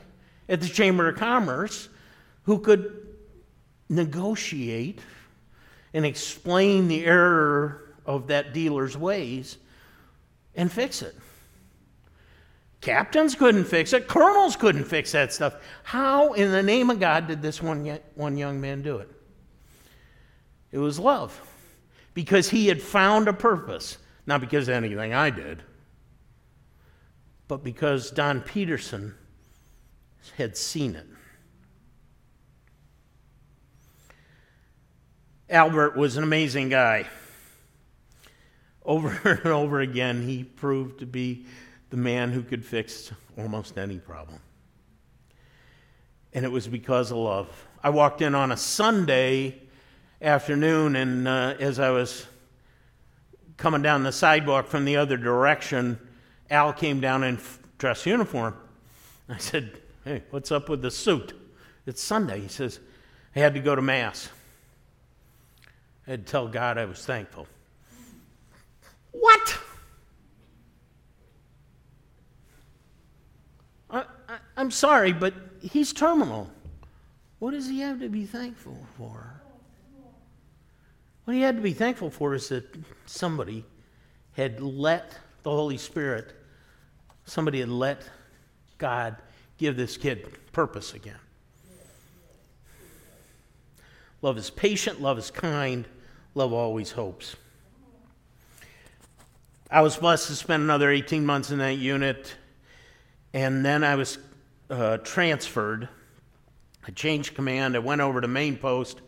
at 0.48 0.62
the 0.62 0.68
Chamber 0.68 1.10
of 1.10 1.18
Commerce 1.18 1.90
who 2.44 2.60
could 2.60 3.08
negotiate 3.90 5.00
and 5.96 6.06
explain 6.06 6.90
the 6.90 7.04
error 7.04 7.96
of 8.06 8.28
that 8.28 8.54
dealer's 8.54 8.96
ways 8.96 9.58
and 10.54 10.72
fix 10.72 11.02
it. 11.02 11.16
Captains 12.82 13.34
couldn't 13.34 13.66
fix 13.66 13.94
it, 13.94 14.08
colonels 14.08 14.56
couldn't 14.56 14.84
fix 14.84 15.14
that 15.14 15.34
stuff. 15.34 15.56
How 15.82 16.34
in 16.34 16.52
the 16.52 16.62
name 16.62 16.92
of 16.92 17.00
God 17.00 17.26
did 17.28 17.42
this 17.42 17.64
one, 17.64 17.98
one 18.14 18.38
young 18.38 18.62
man 18.62 18.84
do 18.84 18.98
it? 18.98 19.10
It 20.72 20.78
was 20.78 21.00
love. 21.00 21.42
Because 22.14 22.50
he 22.50 22.68
had 22.68 22.82
found 22.82 23.28
a 23.28 23.34
purpose, 23.34 23.98
not 24.26 24.42
because 24.42 24.68
of 24.68 24.74
anything 24.74 25.14
I 25.14 25.30
did, 25.30 25.64
but 27.48 27.64
because 27.64 28.12
Don 28.12 28.42
Peterson 28.42 29.16
had 30.38 30.58
seen 30.58 30.96
it. 30.96 31.08
Albert 35.50 35.98
was 35.98 36.16
an 36.16 36.24
amazing 36.24 36.70
guy. 36.70 37.08
Over 38.84 39.10
and 39.44 39.48
over 39.48 39.82
again, 39.82 40.26
he 40.26 40.44
proved 40.44 41.00
to 41.00 41.06
be 41.06 41.46
the 41.90 41.98
man 41.98 42.32
who 42.32 42.42
could 42.42 42.66
fix 42.66 43.12
almost 43.38 43.78
any 43.78 44.00
problem. 44.00 44.40
And 46.34 46.46
it 46.46 46.52
was 46.52 46.68
because 46.68 47.12
of 47.12 47.18
love. 47.18 47.68
I 47.84 47.90
walked 47.90 48.22
in 48.22 48.34
on 48.34 48.52
a 48.52 48.58
Sunday 48.58 49.62
afternoon, 50.22 50.96
and 50.96 51.28
uh, 51.28 51.56
as 51.60 51.80
I 51.80 51.90
was 51.90 52.26
coming 53.58 53.82
down 53.82 54.04
the 54.04 54.12
sidewalk 54.12 54.68
from 54.68 54.86
the 54.86 54.98
other 54.98 55.18
direction, 55.18 56.00
Al 56.50 56.74
came 56.74 57.00
down 57.00 57.24
in 57.24 57.40
dress 57.78 58.06
uniform. 58.06 58.56
I 59.30 59.38
said, 59.38 59.82
Hey, 60.04 60.24
what's 60.30 60.52
up 60.52 60.70
with 60.70 60.82
the 60.82 60.92
suit? 60.92 61.34
It's 61.86 62.02
Sunday. 62.02 62.42
He 62.42 62.48
says, 62.48 62.80
I 63.36 63.40
had 63.40 63.54
to 63.54 63.60
go 63.60 63.76
to 63.76 63.82
Mass. 63.82 64.30
I 66.08 66.12
had 66.12 66.26
to 66.26 66.32
tell 66.32 66.48
God 66.48 66.78
I 66.78 66.86
was 66.86 67.04
thankful. 67.06 67.48
What? 69.12 69.58
I, 73.90 74.06
am 74.58 74.72
sorry, 74.72 75.12
but 75.12 75.34
he's 75.62 75.92
terminal. 75.94 76.50
What 77.40 77.52
does 77.52 77.68
he 77.68 77.80
have 77.82 78.00
to 78.00 78.10
be 78.10 78.26
thankful 78.26 78.78
for? 78.98 79.31
What 81.26 81.36
he 81.36 81.42
had 81.42 81.56
to 81.56 81.62
be 81.62 81.74
thankful 81.74 82.10
for 82.10 82.34
is 82.34 82.50
that 82.50 82.66
somebody 83.06 83.64
had 84.34 84.62
let 84.62 85.18
the 85.44 85.52
Holy 85.52 85.78
Spirit, 85.78 86.34
somebody 87.26 87.60
had 87.60 87.70
let 87.70 88.04
God 88.78 89.16
give 89.58 89.78
this 89.78 89.98
kid 89.98 90.28
purpose 90.52 90.94
again. 90.94 91.20
Love 94.22 94.38
is 94.38 94.50
patient, 94.50 95.02
love 95.02 95.18
is 95.18 95.32
kind, 95.32 95.86
love 96.36 96.54
always 96.54 96.92
hopes. 96.92 97.36
I 99.70 99.82
was 99.82 99.98
blessed 99.98 100.28
to 100.28 100.36
spend 100.36 100.64
another 100.64 100.92
18 100.92 101.26
months 101.26 101.52
in 101.52 101.60
that 101.60 101.78
unit, 101.78 102.36
and 103.34 103.66
then 103.66 103.84
I 103.84 103.96
was 103.96 104.18
uh, 104.70 104.98
transferred. 104.98 105.88
I 106.86 106.92
changed 106.92 107.36
command. 107.36 107.76
I 107.76 107.80
went 107.80 108.02
over 108.02 108.22
to 108.22 108.28
main 108.28 108.58
post 108.58 109.02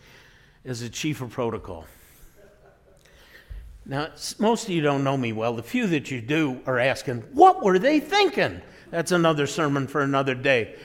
as 0.63 0.81
the 0.81 0.89
chief 0.89 1.21
of 1.21 1.31
protocol. 1.31 1.85
Now, 3.85 4.09
most 4.39 4.63
of 4.63 4.69
you 4.69 4.81
don't 4.81 5.03
know 5.03 5.17
me 5.17 5.33
well. 5.33 5.53
The 5.53 5.63
few 5.63 5.87
that 5.87 6.09
you 6.09 6.21
do 6.21 6.61
are 6.65 6.79
asking, 6.79 7.21
what 7.33 7.63
were 7.63 7.79
they 7.79 7.99
thinking? 7.99 8.61
That's 8.91 9.11
another 9.11 9.47
sermon 9.47 9.87
for 9.87 10.01
another 10.01 10.35
day. 10.35 10.75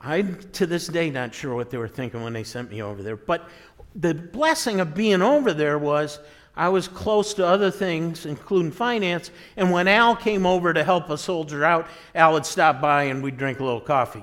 I'm 0.00 0.38
to 0.52 0.66
this 0.66 0.86
day 0.86 1.10
not 1.10 1.34
sure 1.34 1.54
what 1.54 1.70
they 1.70 1.78
were 1.78 1.88
thinking 1.88 2.22
when 2.22 2.32
they 2.32 2.44
sent 2.44 2.70
me 2.70 2.82
over 2.82 3.02
there. 3.02 3.16
But 3.16 3.48
the 3.94 4.14
blessing 4.14 4.80
of 4.80 4.94
being 4.94 5.22
over 5.22 5.52
there 5.52 5.78
was 5.78 6.20
I 6.56 6.68
was 6.68 6.86
close 6.86 7.34
to 7.34 7.46
other 7.46 7.70
things, 7.70 8.26
including 8.26 8.70
finance. 8.70 9.30
And 9.56 9.72
when 9.72 9.88
Al 9.88 10.14
came 10.14 10.46
over 10.46 10.72
to 10.72 10.84
help 10.84 11.10
a 11.10 11.18
soldier 11.18 11.64
out, 11.64 11.88
Al 12.14 12.34
would 12.34 12.46
stop 12.46 12.80
by 12.80 13.04
and 13.04 13.22
we'd 13.22 13.36
drink 13.36 13.58
a 13.58 13.64
little 13.64 13.80
coffee. 13.80 14.22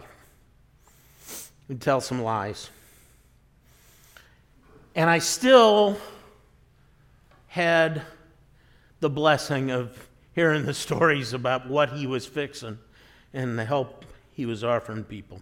We'd 1.67 1.82
tell 1.82 2.00
some 2.00 2.22
lies. 2.22 2.70
And 4.96 5.10
I 5.10 5.20
still 5.20 5.98
had 7.48 8.02
the 9.02 9.10
blessing 9.10 9.72
of 9.72 10.08
hearing 10.34 10.66
the 10.66 10.74
stories 10.86 11.34
about 11.34 11.68
what 11.68 11.90
he 11.90 12.08
was 12.08 12.26
fixing 12.26 12.80
and 13.34 13.60
the 13.60 13.66
help 13.66 14.06
he 14.32 14.46
was 14.46 14.64
offering 14.64 15.04
people. 15.04 15.42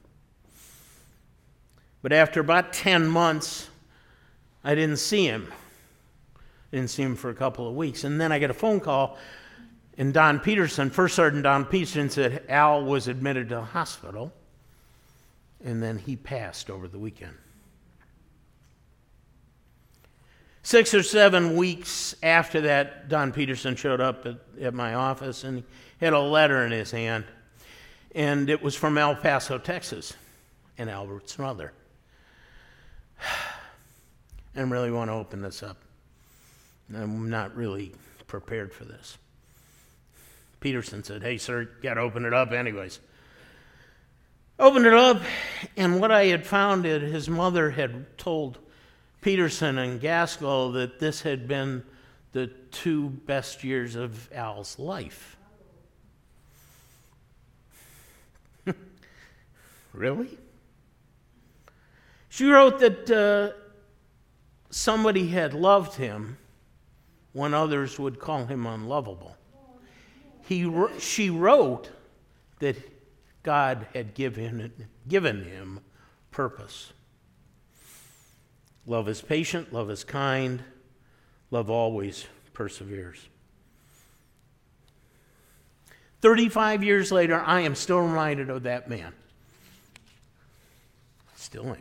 But 2.02 2.14
after 2.14 2.40
about 2.40 2.74
10 2.74 3.08
months, 3.08 3.70
I 4.64 4.74
didn't 4.74 4.98
see 4.98 5.26
him. 5.26 5.52
Didn't 6.72 6.90
see 6.90 7.04
him 7.04 7.16
for 7.16 7.30
a 7.30 7.36
couple 7.36 7.68
of 7.68 7.76
weeks. 7.76 8.04
And 8.04 8.20
then 8.20 8.32
I 8.32 8.40
get 8.40 8.50
a 8.50 8.54
phone 8.54 8.80
call, 8.80 9.18
and 9.98 10.14
Don 10.14 10.40
Peterson, 10.40 10.90
First 10.90 11.16
Sergeant 11.16 11.44
Don 11.44 11.66
Peterson, 11.66 12.10
said 12.10 12.46
Al 12.48 12.84
was 12.84 13.08
admitted 13.08 13.50
to 13.50 13.56
the 13.56 13.62
hospital, 13.62 14.32
and 15.64 15.84
then 15.84 15.98
he 15.98 16.16
passed 16.16 16.70
over 16.70 16.88
the 16.88 17.00
weekend. 17.00 17.36
Six 20.70 20.94
or 20.94 21.02
seven 21.02 21.56
weeks 21.56 22.14
after 22.22 22.62
that, 22.62 23.10
Don 23.10 23.32
Peterson 23.32 23.76
showed 23.76 24.00
up 24.00 24.28
at, 24.28 24.36
at 24.62 24.74
my 24.76 24.94
office 24.94 25.44
and 25.44 25.64
he 26.00 26.06
had 26.06 26.14
a 26.14 26.20
letter 26.20 26.64
in 26.64 26.72
his 26.72 26.92
hand. 26.92 27.26
And 28.14 28.52
it 28.52 28.62
was 28.62 28.76
from 28.76 28.96
El 28.96 29.16
Paso, 29.16 29.58
Texas, 29.58 30.14
and 30.78 30.88
Albert's 30.88 31.40
mother. 31.40 31.74
I 34.56 34.62
really 34.62 34.92
want 34.92 35.10
to 35.10 35.14
open 35.14 35.42
this 35.42 35.64
up. 35.64 35.78
I'm 36.94 37.32
not 37.32 37.56
really 37.56 37.92
prepared 38.28 38.72
for 38.72 38.86
this. 38.86 39.18
Peterson 40.60 41.04
said, 41.04 41.24
Hey, 41.24 41.40
sir, 41.40 41.62
you 41.62 41.70
got 41.82 41.96
to 41.96 42.02
open 42.02 42.26
it 42.26 42.34
up, 42.36 42.52
anyways. 42.52 43.00
Opened 44.60 44.86
it 44.86 44.94
up, 44.94 45.20
and 45.76 46.00
what 46.00 46.12
I 46.12 46.26
had 46.26 46.46
found 46.46 46.86
is 46.86 47.12
his 47.12 47.28
mother 47.28 47.72
had 47.72 48.20
told 48.20 48.60
Peterson 49.22 49.78
and 49.78 50.00
Gaskell 50.00 50.72
that 50.74 51.00
this 51.00 51.22
had 51.22 51.48
been 51.48 51.84
the 52.32 52.48
two 52.72 53.10
best 53.10 53.64
years 53.64 53.96
of 53.96 54.32
Al's 54.32 54.80
life. 54.80 55.36
really? 59.94 60.38
She 62.30 62.46
wrote 62.46 62.80
that 62.80 63.12
uh, 63.12 63.58
somebody 64.70 65.28
had 65.28 65.54
loved 65.54 65.96
him 65.96 66.38
when 67.34 67.54
others 67.54 68.00
would 68.00 68.20
call 68.20 68.46
him 68.46 68.66
unlovable. 68.66 69.36
He, 70.44 70.72
she 71.00 71.30
wrote 71.30 71.90
that 72.60 72.78
God 73.44 73.88
had 73.94 74.14
given, 74.14 74.72
given 75.08 75.44
him 75.44 75.80
purpose. 76.32 76.94
Love 78.90 79.08
is 79.08 79.22
patient, 79.22 79.72
love 79.72 79.92
is 79.92 80.04
kind, 80.04 80.64
love 81.52 81.70
always 81.70 82.26
perseveres. 82.54 83.20
35 86.22 86.84
years 86.84 87.12
later, 87.12 87.40
I 87.40 87.62
am 87.62 87.76
still 87.76 88.00
reminded 88.00 88.50
of 88.50 88.64
that 88.64 88.90
man. 88.90 89.14
Still 91.36 91.68
am. 91.68 91.78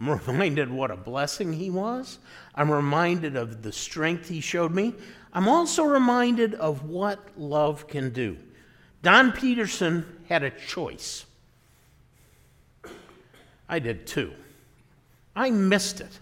I'm 0.00 0.20
reminded 0.28 0.70
what 0.70 0.92
a 0.92 0.96
blessing 0.96 1.52
he 1.52 1.70
was. 1.70 2.20
I'm 2.54 2.70
reminded 2.70 3.34
of 3.34 3.64
the 3.64 3.72
strength 3.72 4.28
he 4.28 4.40
showed 4.40 4.72
me. 4.72 4.94
I'm 5.32 5.48
also 5.48 5.82
reminded 5.82 6.54
of 6.54 6.84
what 6.84 7.18
love 7.36 7.88
can 7.88 8.10
do. 8.10 8.36
Don 9.02 9.32
Peterson 9.32 10.06
had 10.28 10.44
a 10.44 10.50
choice. 10.50 11.24
I 13.68 13.80
did 13.80 14.06
too. 14.06 14.34
I 15.38 15.52
missed 15.52 16.00
it. 16.00 16.18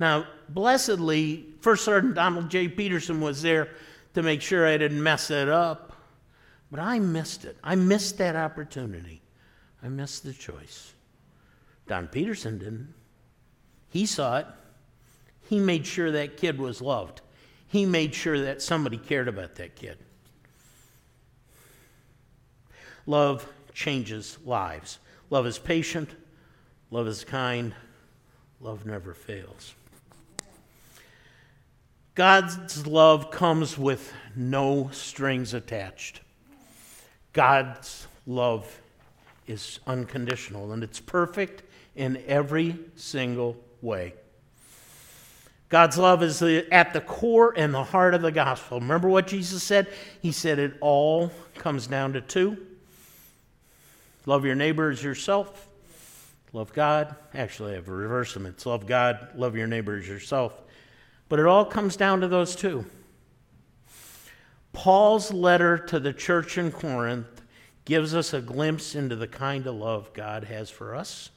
Now, 0.00 0.26
blessedly, 0.48 1.46
First 1.60 1.84
Sergeant 1.84 2.16
Donald 2.16 2.50
J. 2.50 2.66
Peterson 2.66 3.20
was 3.20 3.42
there 3.42 3.68
to 4.14 4.24
make 4.24 4.42
sure 4.42 4.66
I 4.66 4.76
didn't 4.76 5.00
mess 5.00 5.30
it 5.30 5.48
up, 5.48 5.92
but 6.68 6.80
I 6.80 6.98
missed 6.98 7.44
it. 7.44 7.56
I 7.62 7.76
missed 7.76 8.18
that 8.18 8.34
opportunity. 8.34 9.22
I 9.84 9.88
missed 9.88 10.24
the 10.24 10.32
choice. 10.32 10.92
Don 11.86 12.08
Peterson 12.08 12.58
didn't. 12.58 12.92
He 13.90 14.04
saw 14.04 14.38
it. 14.38 14.46
He 15.48 15.60
made 15.60 15.86
sure 15.86 16.10
that 16.10 16.38
kid 16.38 16.58
was 16.58 16.82
loved. 16.82 17.20
He 17.68 17.86
made 17.86 18.16
sure 18.16 18.40
that 18.40 18.62
somebody 18.62 18.98
cared 18.98 19.28
about 19.28 19.54
that 19.56 19.76
kid. 19.76 19.96
Love 23.06 23.46
changes 23.74 24.38
lives. 24.44 24.98
Love 25.30 25.46
is 25.46 25.56
patient. 25.56 26.10
Love 26.90 27.06
is 27.06 27.24
kind. 27.24 27.74
Love 28.60 28.84
never 28.84 29.14
fails. 29.14 29.74
God's 32.14 32.86
love 32.86 33.30
comes 33.30 33.78
with 33.78 34.12
no 34.36 34.90
strings 34.92 35.54
attached. 35.54 36.20
God's 37.32 38.06
love 38.26 38.80
is 39.46 39.80
unconditional 39.86 40.72
and 40.72 40.82
it's 40.82 41.00
perfect 41.00 41.62
in 41.94 42.22
every 42.26 42.76
single 42.96 43.56
way. 43.80 44.14
God's 45.68 45.96
love 45.96 46.22
is 46.24 46.42
at 46.42 46.92
the 46.92 47.00
core 47.00 47.54
and 47.56 47.72
the 47.72 47.84
heart 47.84 48.14
of 48.14 48.22
the 48.22 48.32
gospel. 48.32 48.80
Remember 48.80 49.08
what 49.08 49.28
Jesus 49.28 49.62
said? 49.62 49.86
He 50.20 50.32
said 50.32 50.58
it 50.58 50.74
all 50.80 51.30
comes 51.54 51.86
down 51.86 52.12
to 52.14 52.20
two 52.20 52.66
love 54.26 54.44
your 54.44 54.54
neighbor 54.54 54.90
as 54.90 55.02
yourself, 55.02 55.69
love 56.52 56.72
God. 56.72 57.14
Actually, 57.34 57.72
I 57.72 57.76
have 57.76 57.88
a 57.88 57.92
reverse 57.92 58.34
them. 58.34 58.46
It's 58.46 58.66
love 58.66 58.86
God, 58.86 59.28
love 59.34 59.56
your 59.56 59.66
neighbor 59.66 59.96
as 59.96 60.08
yourself. 60.08 60.60
But 61.28 61.38
it 61.38 61.46
all 61.46 61.64
comes 61.64 61.96
down 61.96 62.20
to 62.20 62.28
those 62.28 62.56
two. 62.56 62.84
Paul's 64.72 65.32
letter 65.32 65.78
to 65.78 66.00
the 66.00 66.12
church 66.12 66.58
in 66.58 66.70
Corinth 66.72 67.42
gives 67.84 68.14
us 68.14 68.32
a 68.32 68.40
glimpse 68.40 68.94
into 68.94 69.16
the 69.16 69.26
kind 69.26 69.66
of 69.66 69.74
love 69.74 70.12
God 70.12 70.44
has 70.44 70.70
for 70.70 70.94
us 70.94 71.30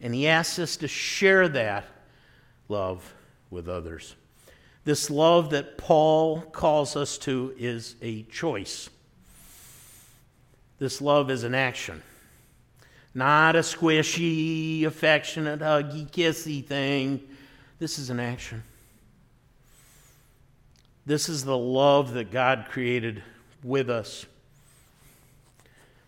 and 0.00 0.14
he 0.14 0.28
asks 0.28 0.58
us 0.58 0.76
to 0.76 0.88
share 0.88 1.48
that 1.48 1.84
love 2.68 3.14
with 3.50 3.68
others. 3.68 4.14
This 4.84 5.10
love 5.10 5.50
that 5.50 5.76
Paul 5.76 6.40
calls 6.40 6.96
us 6.96 7.18
to 7.18 7.54
is 7.58 7.96
a 8.00 8.22
choice. 8.24 8.88
This 10.78 11.00
love 11.00 11.30
is 11.30 11.44
an 11.44 11.54
action, 11.54 12.02
not 13.18 13.56
a 13.56 13.60
squishy, 13.60 14.84
affectionate, 14.84 15.58
huggy, 15.58 16.08
kissy 16.08 16.64
thing. 16.64 17.20
This 17.80 17.98
is 17.98 18.10
an 18.10 18.20
action. 18.20 18.62
This 21.04 21.28
is 21.28 21.44
the 21.44 21.58
love 21.58 22.14
that 22.14 22.30
God 22.30 22.66
created 22.70 23.22
with 23.64 23.90
us. 23.90 24.24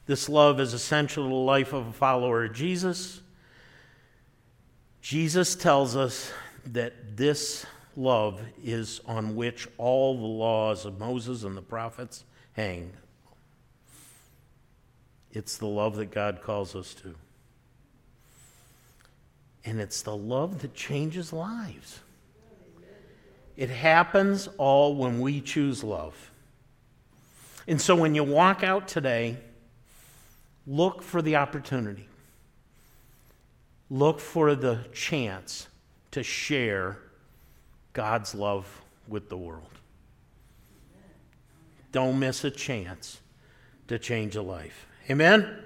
This 0.06 0.28
love 0.28 0.60
is 0.60 0.72
essential 0.72 1.24
to 1.24 1.28
the 1.28 1.34
life 1.34 1.72
of 1.72 1.88
a 1.88 1.92
follower 1.92 2.44
of 2.44 2.52
Jesus. 2.52 3.20
Jesus 5.02 5.56
tells 5.56 5.96
us 5.96 6.32
that 6.66 7.16
this 7.16 7.66
love 7.96 8.40
is 8.62 9.00
on 9.06 9.34
which 9.34 9.66
all 9.78 10.16
the 10.16 10.26
laws 10.26 10.84
of 10.86 11.00
Moses 11.00 11.42
and 11.42 11.56
the 11.56 11.62
prophets 11.62 12.24
hang. 12.52 12.92
It's 15.32 15.58
the 15.58 15.66
love 15.66 15.96
that 15.96 16.10
God 16.10 16.40
calls 16.42 16.74
us 16.74 16.94
to. 16.94 17.14
And 19.64 19.80
it's 19.80 20.02
the 20.02 20.16
love 20.16 20.62
that 20.62 20.74
changes 20.74 21.32
lives. 21.32 22.00
It 23.56 23.68
happens 23.68 24.48
all 24.56 24.94
when 24.94 25.20
we 25.20 25.40
choose 25.40 25.84
love. 25.84 26.30
And 27.68 27.80
so 27.80 27.94
when 27.94 28.14
you 28.14 28.24
walk 28.24 28.64
out 28.64 28.88
today, 28.88 29.36
look 30.66 31.02
for 31.02 31.20
the 31.20 31.36
opportunity 31.36 32.08
look 33.90 34.20
for 34.20 34.54
the 34.54 34.78
chance 34.94 35.66
to 36.12 36.22
share 36.22 36.96
God's 37.92 38.34
love 38.34 38.80
with 39.08 39.28
the 39.28 39.36
world. 39.36 39.66
Don't 41.92 42.20
miss 42.20 42.44
a 42.44 42.50
chance 42.50 43.20
to 43.88 43.98
change 43.98 44.36
a 44.36 44.42
life. 44.42 44.86
Amen? 45.08 45.56